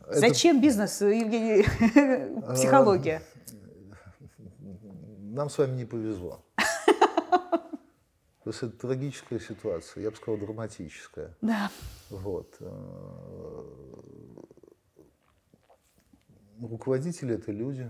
[0.09, 0.19] Это...
[0.19, 1.65] зачем бизнес, Евгений,
[2.55, 3.23] психология?
[5.31, 6.45] нам с вами не повезло.
[8.51, 11.37] То есть это трагическая ситуация, я бы сказал, драматическая.
[11.41, 11.71] Да.
[12.09, 12.57] Вот.
[12.59, 13.63] Э,
[16.61, 17.89] руководители– это люди.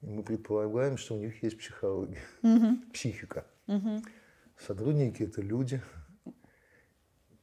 [0.00, 2.78] И мы предполагаем, что у них есть психология, угу.
[2.94, 3.44] психика.
[3.66, 4.02] Угу.
[4.58, 5.82] Сотрудники– это люди.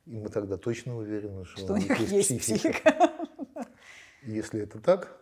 [0.07, 2.71] И мы тогда точно уверены, что, что у них есть, есть психика.
[2.71, 3.69] психика.
[4.23, 5.21] Если это так,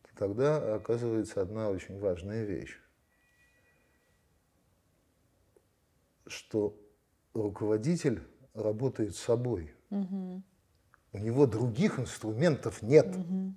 [0.00, 2.80] то тогда оказывается одна очень важная вещь.
[6.30, 6.78] Что
[7.34, 8.22] руководитель
[8.54, 9.74] работает собой.
[9.90, 10.42] Угу.
[11.12, 13.16] У него других инструментов нет.
[13.16, 13.54] Угу.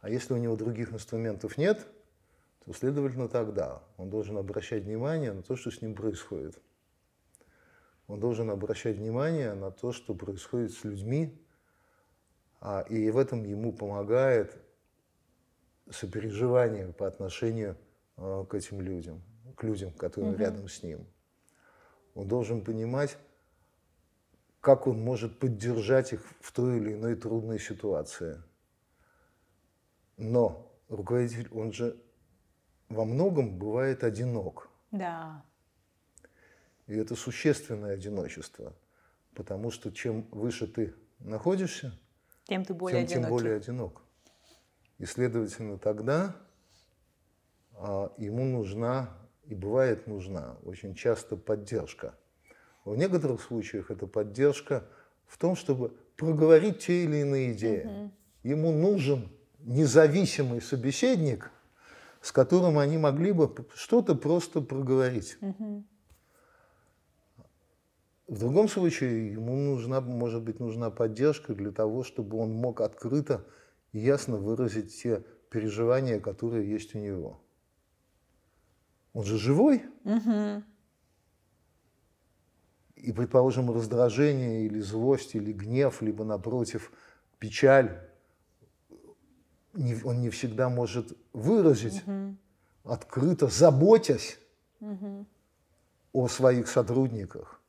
[0.00, 1.86] А если у него других инструментов нет,
[2.64, 6.60] то, следовательно, тогда он должен обращать внимание на то, что с ним происходит.
[8.06, 11.40] Он должен обращать внимание на то, что происходит с людьми,
[12.60, 14.56] а, и в этом ему помогает
[15.90, 17.76] сопереживание по отношению
[18.16, 19.22] а, к этим людям,
[19.56, 20.40] к людям, которые угу.
[20.40, 21.06] рядом с ним.
[22.14, 23.18] Он должен понимать,
[24.60, 28.42] как он может поддержать их в той или иной трудной ситуации.
[30.16, 31.96] Но руководитель, он же
[32.88, 34.68] во многом бывает одинок.
[34.90, 35.44] Да.
[36.86, 38.74] И это существенное одиночество,
[39.34, 41.98] потому что чем выше ты находишься,
[42.44, 44.02] тем ты более тем, тем более одинок.
[44.98, 46.36] И, следовательно, тогда
[47.72, 49.10] а, ему нужна,
[49.46, 52.14] и бывает нужна, очень часто поддержка.
[52.84, 54.86] В некоторых случаях это поддержка
[55.26, 57.84] в том, чтобы проговорить те или иные идеи.
[57.84, 58.10] Угу.
[58.44, 59.30] Ему нужен
[59.60, 61.50] независимый собеседник,
[62.20, 65.36] с которым они могли бы что-то просто проговорить.
[65.40, 65.84] Угу.
[68.28, 73.44] В другом случае ему нужна, может быть, нужна поддержка для того, чтобы он мог открыто
[73.92, 77.43] и ясно выразить те переживания, которые есть у него.
[79.14, 79.82] Он же живой.
[80.04, 80.62] Угу.
[82.96, 86.92] И, предположим, раздражение или злость, или гнев, либо, напротив,
[87.38, 87.98] печаль,
[89.72, 92.36] он не всегда может выразить угу.
[92.84, 94.38] открыто, заботясь
[94.80, 95.26] угу.
[96.12, 97.60] о своих сотрудниках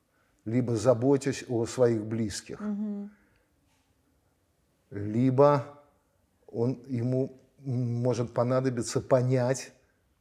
[0.45, 3.09] либо заботясь о своих близких, угу.
[4.91, 5.81] либо
[6.47, 9.73] он, ему может понадобиться понять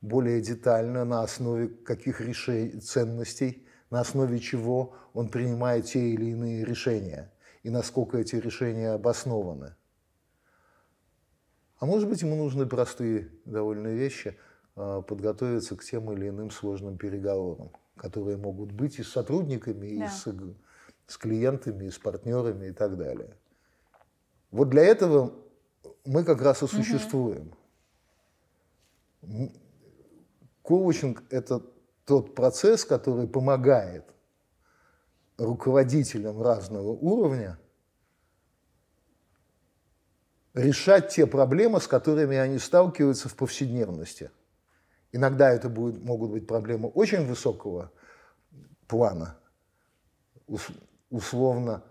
[0.04, 6.64] более детально на основе каких решений, ценностей, на основе чего он принимает те или иные
[6.64, 7.32] решения
[7.62, 9.74] и насколько эти решения обоснованы.
[11.78, 14.36] А может быть, ему нужны простые довольно вещи,
[14.76, 20.06] а, подготовиться к тем или иным сложным переговорам которые могут быть и с сотрудниками, да.
[20.06, 20.26] и с,
[21.06, 23.36] с клиентами, и с партнерами и так далее.
[24.50, 25.34] Вот для этого
[26.04, 27.54] мы как раз и существуем.
[29.22, 29.52] Угу.
[30.64, 31.62] Коучинг– это
[32.04, 34.04] тот процесс, который помогает
[35.38, 37.58] руководителям разного уровня
[40.54, 44.30] решать те проблемы, с которыми они сталкиваются в повседневности–
[45.14, 47.92] Иногда это будет, могут быть проблемы очень высокого
[48.88, 49.38] плана,
[51.08, 51.84] условно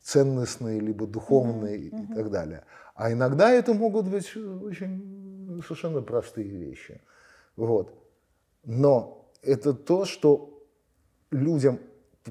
[0.00, 2.12] ценностные, либо духовные mm-hmm.
[2.12, 2.64] и так далее.
[2.94, 7.02] А иногда это могут быть очень совершенно простые вещи.
[7.58, 7.92] Вот.
[8.64, 10.64] Но это то, что
[11.32, 11.80] людям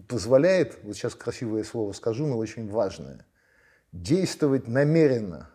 [0.07, 3.25] позволяет, вот сейчас красивое слово скажу, но очень важное,
[3.91, 5.49] действовать намеренно.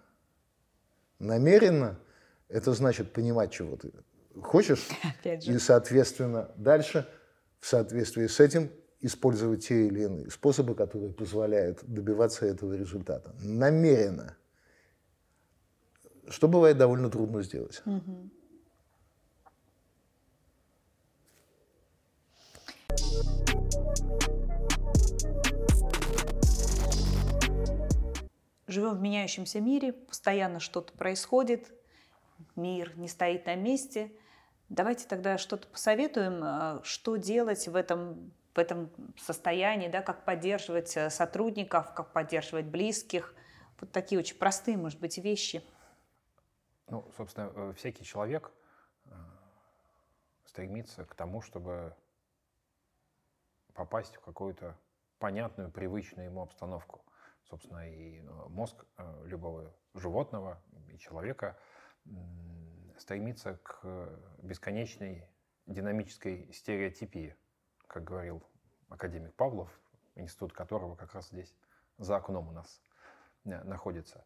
[1.19, 1.99] Намеренно–
[2.49, 3.93] это значит понимать, чего ты
[4.43, 4.87] хочешь.
[5.25, 7.09] И, соответственно, дальше
[7.59, 8.71] в соответствии с этим
[9.01, 13.35] использовать те или иные способы, которые позволяют добиваться этого результата.
[13.41, 14.37] Намеренно.
[16.29, 17.81] Что бывает довольно трудно сделать.
[17.87, 18.31] Угу.
[28.73, 31.73] Живем в меняющемся мире, постоянно что-то происходит,
[32.57, 34.13] мир не стоит на месте–
[34.73, 40.97] Давайте тогда что-то посоветуем, э, что делать в этом, в этом состоянии, да, как поддерживать
[40.97, 43.35] э, сотрудников, как поддерживать близких.
[43.79, 45.63] Вот такие очень простые, может быть, вещи.
[46.87, 48.51] Ну, собственно, э, всякий человек
[50.47, 51.95] стремится к тому, чтобы
[53.75, 54.75] попасть в какую-то
[55.19, 57.05] понятную, привычную ему обстановку.
[57.45, 58.87] Собственно, и мозг
[59.25, 61.59] любого животного и человека
[62.97, 63.83] стремится к
[64.43, 65.27] бесконечной
[65.67, 67.37] динамической стереотипии,
[67.87, 68.43] как говорил
[68.89, 69.69] академик Павлов,
[70.15, 71.55] институт которого как раз здесь
[71.99, 72.81] за окном у нас
[73.45, 74.25] э, находится.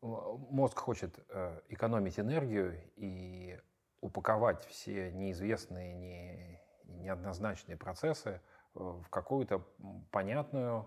[0.00, 3.58] мозг хочет э, экономить энергию и
[4.00, 8.40] упаковать все неизвестные, не, неоднозначные процессы
[8.74, 9.66] в какую-то
[10.10, 10.86] понятную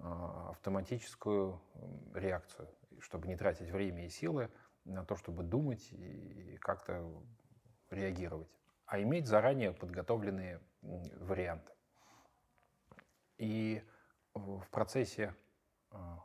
[0.00, 1.60] автоматическую
[2.14, 2.68] реакцию,
[3.00, 4.50] чтобы не тратить время и силы
[4.84, 7.22] на то, чтобы думать и как-то
[7.90, 8.48] реагировать,
[8.84, 11.72] а иметь заранее подготовленные варианты.
[13.38, 13.82] И
[14.34, 15.34] в процессе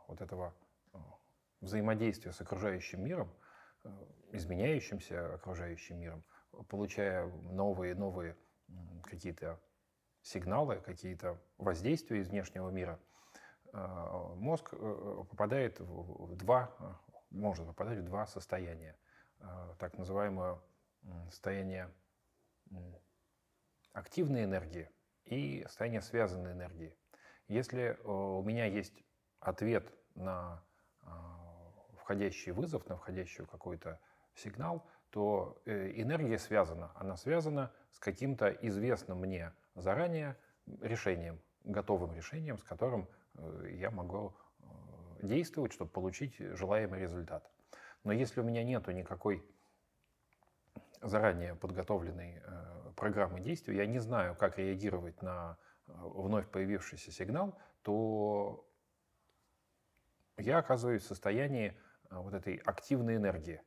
[0.06, 0.54] вот этого
[1.60, 3.32] взаимодействия с окружающим миром,
[4.32, 6.24] изменяющимся окружающим миром,
[6.68, 8.36] получая новые новые
[9.02, 9.60] какие-то
[10.22, 13.00] сигналы, какие-то воздействия из внешнего мира,
[13.72, 16.70] мозг э, попадает в два,
[17.30, 18.96] может попадать в два состояния.
[19.78, 20.58] Так называемое
[21.30, 21.92] состояние
[23.92, 24.88] активной энергии
[25.24, 26.96] и состояние связанной энергии.
[27.48, 29.04] Если э, у меня есть
[29.40, 30.62] ответ на
[32.12, 33.98] входящий вызов, на входящий какой-то
[34.34, 36.90] сигнал, то э, энергия связана.
[36.94, 40.36] Она связана с каким-то известным мне заранее
[40.80, 43.21] решением, готовым решением, с которым э,
[43.70, 44.66] я могу э,
[45.22, 47.50] действовать, чтобы получить желаемый результат.
[48.04, 49.44] Но если у меня нет никакой
[51.00, 52.42] заранее подготовленной
[52.96, 55.56] программы действий, я не знаю, как реагировать на
[55.86, 58.68] вновь появившийся сигнал, то
[60.36, 61.76] я оказываюсь в состоянии
[62.10, 63.62] вот этой активной энергии.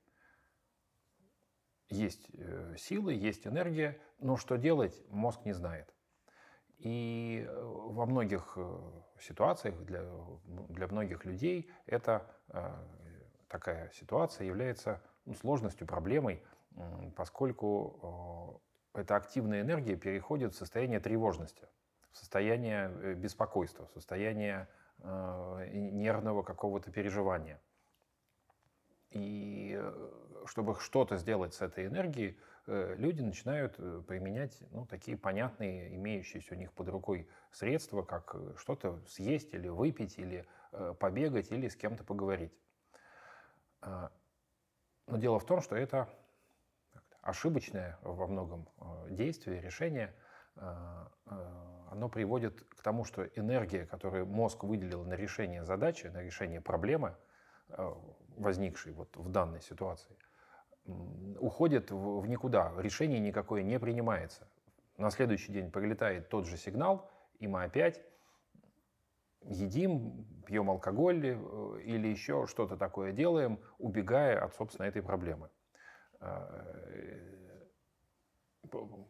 [1.90, 5.94] Есть э, силы, есть энергия, но что делать, мозг не знает.
[6.78, 10.04] И э, во многих э, ситуациях для,
[10.70, 12.26] для многих людей эта
[13.48, 16.44] такая ситуация является ну, сложностью, проблемой,
[17.16, 18.62] поскольку
[18.94, 21.68] эта активная энергия переходит в состояние тревожности,
[22.12, 24.68] в состояние беспокойства, в состояние
[25.04, 27.62] нервного какого-то переживания–
[29.16, 35.18] и э, чтобы что-то сделать с этой энергией, э, люди начинают э, применять ну, такие
[35.18, 40.46] понятные, имеющиеся у них под рукой средства, как что-то съесть или выпить, или
[41.00, 42.52] побегать, или с кем-то поговорить.
[43.82, 44.12] А,
[45.08, 46.10] но дело в том, что это
[47.22, 48.68] ошибочное во многом
[49.10, 50.14] действие, решение,
[50.56, 57.16] оно приводит к тому, что энергия, которую мозг выделил на решение задачи, на решение проблемы,
[58.38, 60.18] возникший вот в данной ситуации,
[60.86, 64.48] уходит в никуда, решение никакое не принимается.
[64.98, 67.10] На следующий день прилетает тот же сигнал,
[67.40, 68.02] и мы опять
[69.42, 75.50] едим, пьем алкоголь э, или еще что-то такое делаем, убегая от, собственно, этой проблемы.
[76.20, 77.66] Э,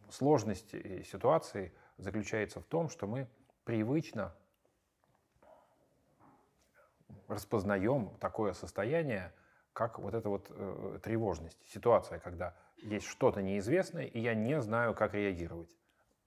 [0.09, 0.71] сложность
[1.05, 3.29] ситуации заключается в том, что мы
[3.63, 4.35] привычно
[7.27, 9.33] распознаем такое состояние,
[9.75, 14.95] как вот эта вот э, тревожность, ситуация, когда есть что-то неизвестное, и я не знаю,
[14.95, 15.75] как реагировать.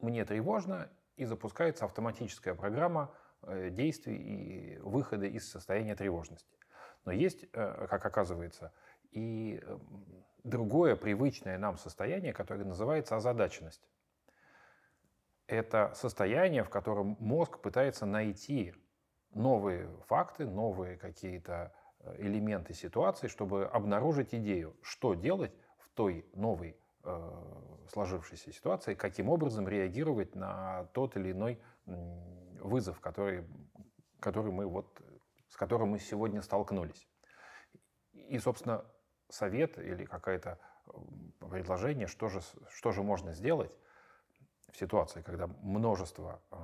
[0.00, 3.10] Мне тревожно, и запускается автоматическая программа
[3.42, 6.58] э, действий и выхода из состояния тревожности.
[7.06, 8.70] Но есть, э, как оказывается,
[9.12, 9.78] и э,
[10.44, 13.88] другое привычное нам состояние, которое называется озадаченность.
[15.46, 18.74] Это состояние, в котором мозг пытается найти
[19.30, 21.72] новые факты, новые какие-то
[22.18, 27.30] элементы ситуации, чтобы обнаружить идею, что делать в той новой э,
[27.90, 31.60] сложившейся ситуации, каким образом реагировать на тот или иной
[32.60, 33.44] вызов, который,
[34.20, 35.00] который мы вот,
[35.48, 37.08] с которым мы сегодня столкнулись.
[38.12, 38.84] И, собственно,
[39.28, 40.58] совет или какое-то
[41.40, 42.40] предложение, что же,
[42.70, 43.76] что же можно сделать
[44.70, 46.56] в ситуации, когда множество э,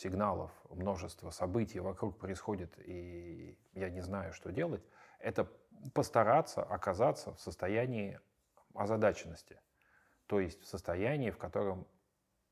[0.00, 4.82] сигналов, множество событий вокруг происходит, и я не знаю, что делать,
[5.18, 5.46] это
[5.94, 8.18] постараться оказаться в состоянии
[8.74, 9.60] озадаченности.
[10.26, 11.86] То есть в состоянии, в котором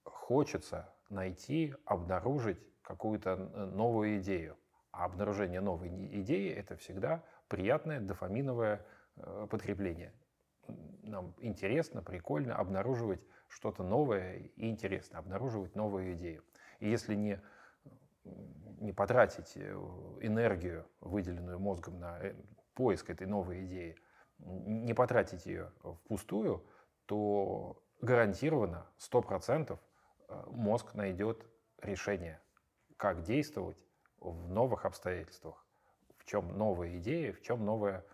[0.04, 4.56] хочется найти, обнаружить какую-то новую идею.
[4.90, 5.88] А обнаружение новой
[6.22, 8.84] идеи– это всегда приятное дофаминовое
[9.16, 10.12] э, подкрепление.
[11.02, 16.42] Нам интересно, прикольно обнаруживать что-то новое и интересно, обнаруживать новую идею.
[16.78, 17.40] И если не,
[18.24, 19.72] не потратить э,
[20.20, 22.34] энергию, выделенную мозгом на э,
[22.74, 23.96] поиск этой новой идеи,
[24.38, 26.64] не потратить ее впустую,
[27.06, 29.78] то гарантированно, 100%
[30.28, 31.44] э, мозг найдет
[31.82, 32.40] решение,
[32.96, 33.82] как действовать
[34.20, 35.66] в новых обстоятельствах,
[36.18, 38.04] в чем новая идея, в чем новое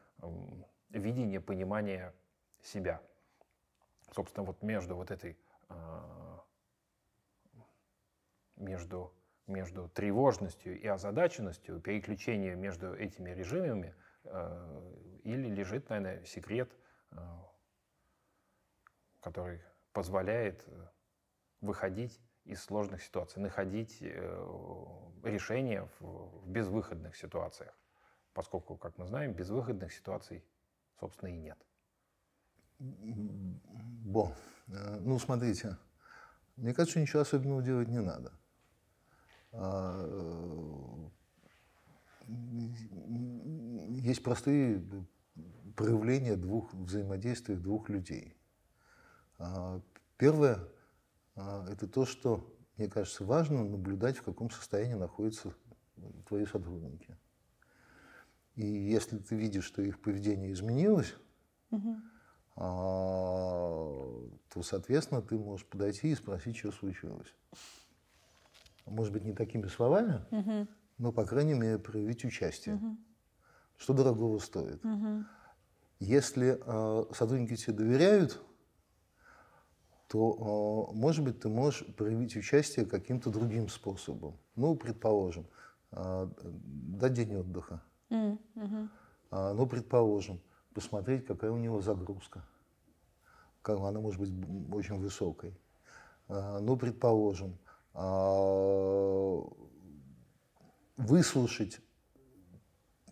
[0.90, 2.14] видение, понимание
[2.62, 3.02] себя.
[4.12, 5.36] Собственно, вот между вот этой
[8.56, 9.14] между,
[9.46, 13.94] между тревожностью и озадаченностью, переключение между этими режимами
[15.22, 16.70] или лежит, наверное, секрет,
[19.20, 19.60] который
[19.92, 20.66] позволяет
[21.60, 27.74] выходить из сложных ситуаций, находить решения в безвыходных ситуациях.
[28.34, 30.44] Поскольку, как мы знаем, безвыходных ситуаций,
[30.98, 31.58] собственно, и нет.
[32.78, 34.34] Бо,
[34.66, 35.78] ну смотрите,
[36.56, 38.32] мне кажется, ничего особенного делать не надо.
[39.54, 41.08] Э,
[43.88, 44.82] есть простые
[45.76, 48.36] проявления двух взаимодействия двух людей.
[49.38, 49.80] А,
[50.16, 50.58] первое
[51.36, 55.54] а,– это то, что, мне кажется, важно наблюдать, в каком состоянии находятся
[56.28, 57.16] твои сотрудники.
[58.54, 61.14] И если ты видишь, что их поведение изменилось,
[61.70, 61.96] угу
[62.56, 63.90] а,
[64.52, 67.34] то, соответственно, ты можешь подойти и спросить, что случилось.
[68.86, 70.68] Может быть, не такими словами, угу.
[70.98, 72.76] но, по крайней мере, проявить участие.
[72.76, 72.96] Угу.
[73.76, 74.84] Что дорогого стоит.
[74.84, 75.24] Угу.
[76.00, 78.42] Если э, сотрудники тебе доверяют,
[80.08, 84.36] то, э, может быть, ты можешь проявить участие каким-то другим способом.
[84.54, 85.46] Ну, предположим,
[85.92, 87.82] э, дать день отдыха.
[88.10, 88.88] Mm -hmm.
[89.30, 90.40] э, ну, предположим,
[90.74, 92.44] посмотреть, какая у него загрузка.
[93.62, 94.30] Она может быть
[94.72, 95.58] очень высокой.
[96.28, 97.56] А, ну, предположим,
[100.96, 101.80] выслушать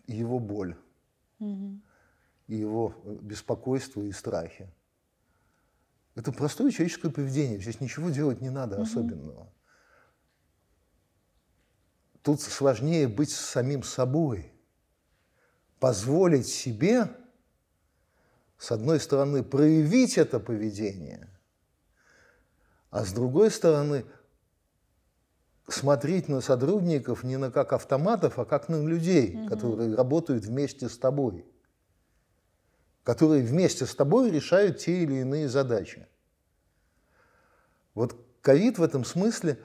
[0.07, 0.77] его боль,
[1.39, 1.79] угу.
[2.47, 4.69] его беспокойство и страхи.
[6.15, 7.59] Это простое человеческое поведение.
[7.59, 8.83] Здесь ничего делать не надо угу.
[8.83, 9.53] особенного.
[12.21, 14.51] Тут сложнее быть самим собой.
[15.79, 17.09] Позволить себе
[18.63, 21.27] с одной стороны, проявить это поведение,
[22.91, 24.05] а с другой стороны,
[25.67, 29.47] смотреть на сотрудников не на как автоматов, а как на людей, угу.
[29.47, 31.45] которые работают вместе с тобой,
[33.03, 36.07] которые вместе с тобой решают те или иные задачи.
[37.93, 39.59] Вот ковид в этом смысле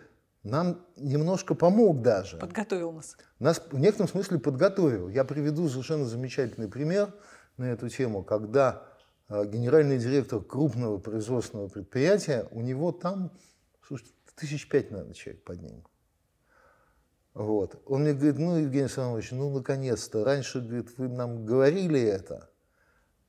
[0.44, 2.36] нам немножко помог даже.
[2.36, 3.16] Подготовил нас.
[3.38, 5.08] Нас в некотором смысле подготовил.
[5.08, 7.12] Я приведу совершенно замечательный пример
[7.56, 8.84] на эту тему, когда
[9.28, 13.32] а, генеральный директор крупного производственного предприятия, у него там,
[13.86, 15.84] слушайте, тысяч пять, наверное, человек под ним.
[17.34, 17.80] Вот.
[17.86, 22.50] Он мне говорит, ну, Евгений Самович, ну, наконец-то, раньше, говорит, вы нам говорили это,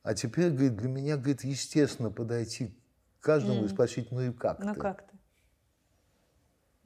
[0.02, 2.74] а теперь, говорит, для меня, говорит, естественно подойти
[3.18, 3.66] к каждому mm.
[3.66, 4.80] и спросить, ну и как ну, ты?
[4.80, 5.10] как ты?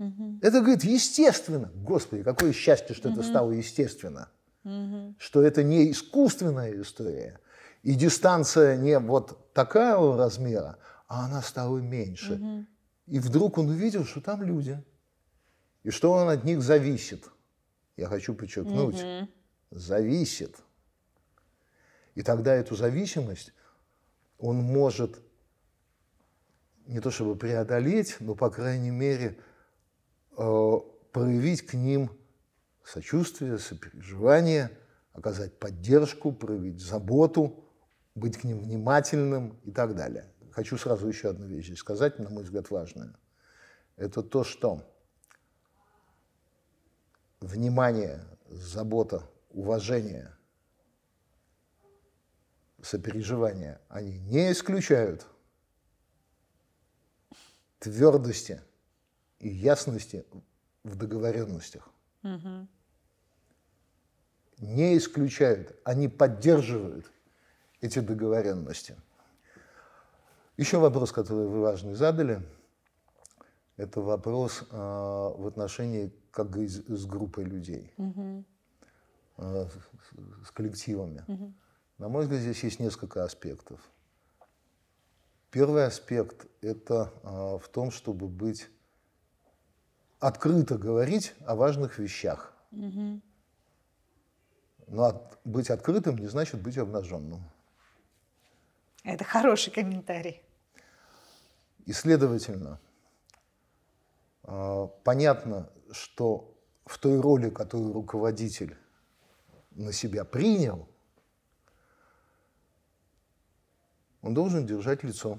[0.05, 0.39] Угу.
[0.43, 1.71] Это, говорит, естественно.
[1.75, 3.21] Господи, какое счастье, что угу.
[3.21, 4.29] это стало естественно.
[4.65, 5.15] Угу.
[5.19, 7.39] Что это не искусственная история,
[7.83, 12.35] и дистанция не вот такого размера, а она стала меньше.
[12.35, 12.67] Угу.
[13.07, 14.83] И вдруг он увидел, что там люди,
[15.83, 17.29] и что он от них зависит.
[17.97, 19.29] Я хочу подчеркнуть, угу.
[19.71, 20.57] зависит.
[22.15, 23.53] И тогда эту зависимость
[24.39, 25.21] он может
[26.87, 29.39] не то чтобы преодолеть, но, по крайней мере,
[30.37, 30.73] э,
[31.13, 32.11] проявить к ним
[32.85, 34.71] сочувствие, сопереживание,
[35.13, 37.61] оказать поддержку, проявить заботу–
[38.15, 40.25] быть к ним внимательным и так далее.
[40.55, 43.13] Хочу сразу еще одну вещь здесь сказать, на мой взгляд, важную.
[43.97, 44.89] Это то, что
[47.41, 50.33] внимание, забота, уважение,
[52.81, 55.27] сопереживание, они не исключают
[57.81, 58.63] твердости
[59.41, 60.25] и ясности
[60.85, 61.91] в договоренностях.
[62.23, 62.69] Угу.
[64.59, 67.11] Не исключают, они поддерживают
[67.81, 68.97] эти договоренности.
[70.57, 72.41] Еще вопрос, который вы важный задали,
[73.77, 78.45] это вопрос э, в отношении как бы с, с группой людей, угу.
[79.39, 81.25] э, с, с коллективами.
[81.27, 81.53] Угу.
[81.99, 83.81] На мой взгляд, здесь есть несколько аспектов.
[85.51, 88.69] Первый аспект– это э, в том, чтобы быть
[90.21, 92.53] открыто говорить о важных вещах.
[92.71, 93.21] Угу.
[94.87, 97.43] Но от, быть открытым не значит быть обнаженным.
[99.03, 100.44] Это хороший комментарий.
[101.87, 102.81] И, следовательно,
[104.43, 106.55] а, понятно, что
[106.87, 108.77] в той роли, которую руководитель
[109.73, 110.89] на себя принял,
[114.23, 115.39] он должен держать лицо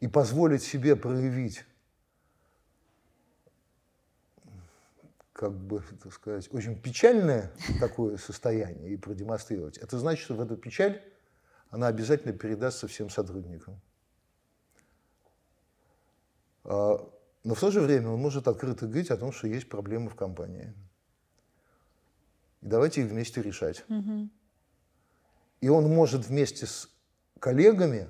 [0.00, 1.64] и позволить себе проявить
[5.38, 10.56] как бы, так сказать, очень печальное такое состояние и продемонстрировать, это значит, что в эту
[10.56, 11.00] печаль
[11.70, 13.80] она обязательно передастся всем сотрудникам.
[16.64, 16.98] А,
[17.44, 20.14] но в то же время он может открыто говорить о том, что есть проблемы в
[20.14, 20.74] компании.
[22.60, 23.84] И давайте их вместе решать.
[25.60, 26.88] И он может вместе с
[27.40, 28.08] коллегами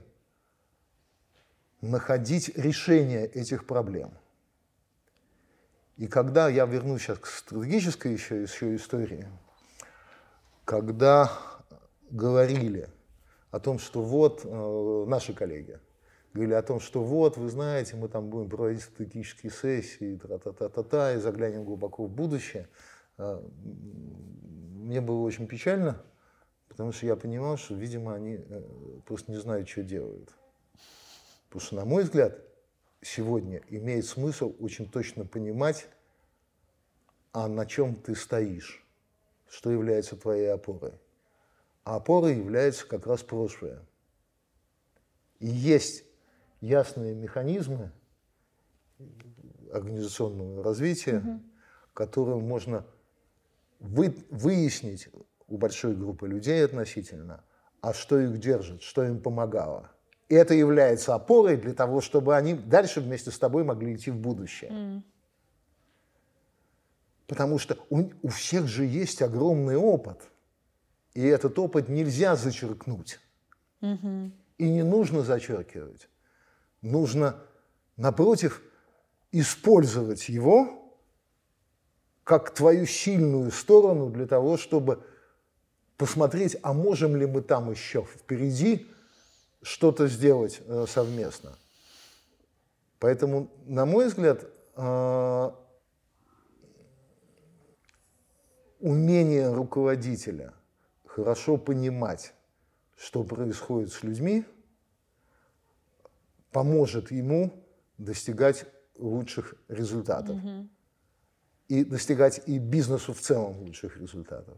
[1.81, 4.13] находить решение этих проблем.
[5.97, 9.29] И когда я вернусь сейчас к стратегической еще, еще истории,
[10.65, 11.33] когда
[12.11, 12.89] говорили
[13.51, 15.79] о том, что вот э, наши коллеги
[16.33, 21.19] говорили о том, что вот, вы знаете, мы там будем проводить стратегические сессии, та-та-та-та-та, и
[21.19, 22.69] заглянем глубоко в будущее,
[23.17, 23.43] э,
[24.89, 26.03] мне было очень печально,
[26.69, 28.63] потому что я понимал, что, видимо, они э,
[29.07, 30.33] просто не знают, что делают.
[31.49, 32.39] Потому что, на мой взгляд,
[33.01, 35.89] сегодня имеет смысл очень точно понимать,
[37.33, 38.85] а на чем ты стоишь,
[39.49, 40.93] что является твоей опорой.
[41.89, 43.81] А опорой является как раз прошлое.
[45.39, 46.05] И есть
[46.61, 47.93] ясные механизмы
[49.73, 51.41] организационного развития, угу.
[51.95, 52.85] которые можно
[53.81, 55.09] вы, выяснить
[55.47, 57.43] у большой группы людей относительно,
[57.81, 59.91] а что их держит, что им помогало.
[60.29, 64.19] И это является опорой для того, чтобы они дальше вместе с тобой могли идти в
[64.19, 64.71] будущее.
[64.71, 65.03] Mm.
[67.29, 70.29] Потому что у, у всех же есть огромный опыт.
[71.19, 73.19] И этот опыт нельзя зачеркнуть.
[73.81, 74.31] Mm-hmm.
[74.59, 76.09] И не нужно зачеркивать.
[76.81, 77.43] Нужно,
[77.97, 78.63] напротив,
[79.33, 80.97] использовать его
[82.23, 85.05] как твою сильную сторону для того, чтобы
[85.97, 88.87] посмотреть, а можем ли мы там еще впереди
[89.61, 91.59] что-то сделать э, совместно.
[93.01, 94.45] Поэтому, на мой взгляд,
[94.77, 95.51] э,
[98.79, 100.55] умение руководителя
[101.19, 102.33] хорошо понимать,
[102.97, 104.45] что происходит с людьми,
[106.53, 107.51] поможет ему
[107.99, 108.67] достигать
[108.97, 110.37] лучших результатов.
[110.37, 110.69] Mm-hmm.
[111.69, 114.57] И достигать и бизнесу в целом лучших результатов.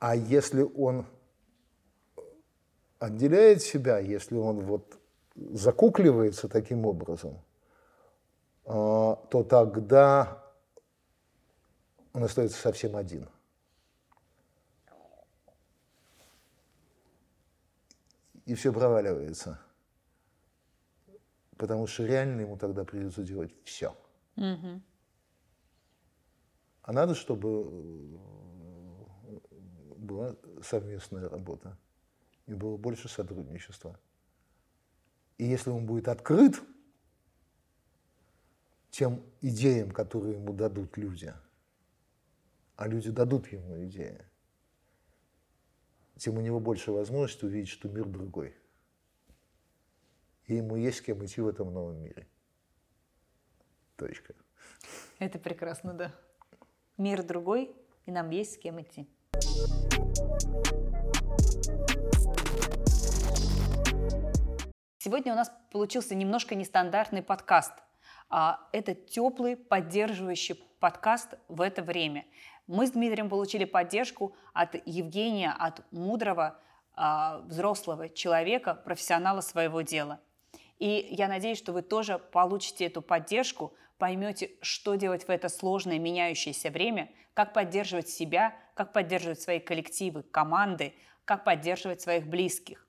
[0.00, 1.06] А если он
[2.98, 4.98] отделяет себя, если он вот
[5.36, 7.40] закукливается таким образом,
[8.64, 10.42] а, то тогда
[12.12, 13.28] он остается совсем один.
[18.46, 19.60] И все проваливается.
[21.56, 23.96] Потому что реально ему тогда придется делать все.
[24.36, 24.82] Угу.
[26.82, 27.64] А надо, чтобы
[29.96, 31.76] была совместная работа
[32.46, 33.98] и было больше сотрудничества.
[35.38, 36.62] И если он будет открыт
[38.90, 41.34] тем идеям, которые ему дадут люди,
[42.76, 44.24] а люди дадут ему идеи,
[46.18, 48.54] тем у него больше возможности увидеть, что мир другой.
[50.46, 52.26] И ему есть с кем идти в этом новом мире.
[53.96, 54.34] Точка.
[55.18, 56.12] Это прекрасно, да.
[56.96, 57.74] Мир другой,
[58.06, 59.08] и нам есть с кем идти.
[64.98, 67.72] Сегодня у нас получился немножко нестандартный подкаст.
[68.28, 72.26] А, это теплый, поддерживающий подкаст в это время.
[72.66, 76.58] Мы с Дмитрием получили поддержку от Евгения, от мудрого,
[76.94, 80.20] а, взрослого человека, профессионала своего дела.
[80.78, 85.98] И я надеюсь, что вы тоже получите эту поддержку, поймете, что делать в это сложное
[85.98, 90.94] меняющееся время, как поддерживать себя, как поддерживать свои коллективы, команды,
[91.24, 92.86] как поддерживать своих близких.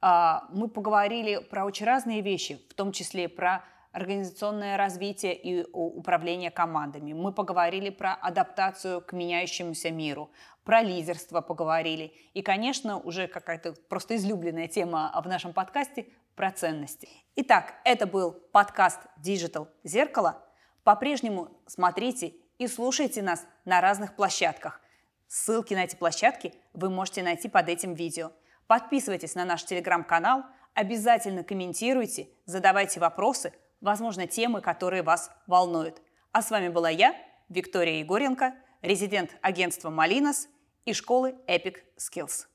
[0.00, 6.50] А, мы поговорили про очень разные вещи, в том числе про организационное развитие и управление
[6.50, 7.12] командами.
[7.12, 10.30] Мы поговорили про адаптацию к меняющемуся миру,
[10.64, 12.14] про лидерство поговорили.
[12.34, 16.06] И, конечно, уже какая-то просто излюбленная тема в нашем подкасте
[16.36, 17.08] про ценности.
[17.36, 20.42] Итак, это был подкаст Digital Зеркало.
[20.84, 24.80] По-прежнему смотрите и слушайте нас на разных площадках.
[25.26, 28.32] Ссылки на эти площадки вы можете найти под этим видео.
[28.66, 30.44] Подписывайтесь на наш телеграм-канал,
[30.74, 36.00] обязательно комментируйте, задавайте вопросы, возможно, темы, которые вас волнуют.
[36.32, 37.14] А с вами была я,
[37.48, 40.48] Виктория Егоренко, резидент агентства «Малинос»
[40.84, 42.46] и школы Epic Skills.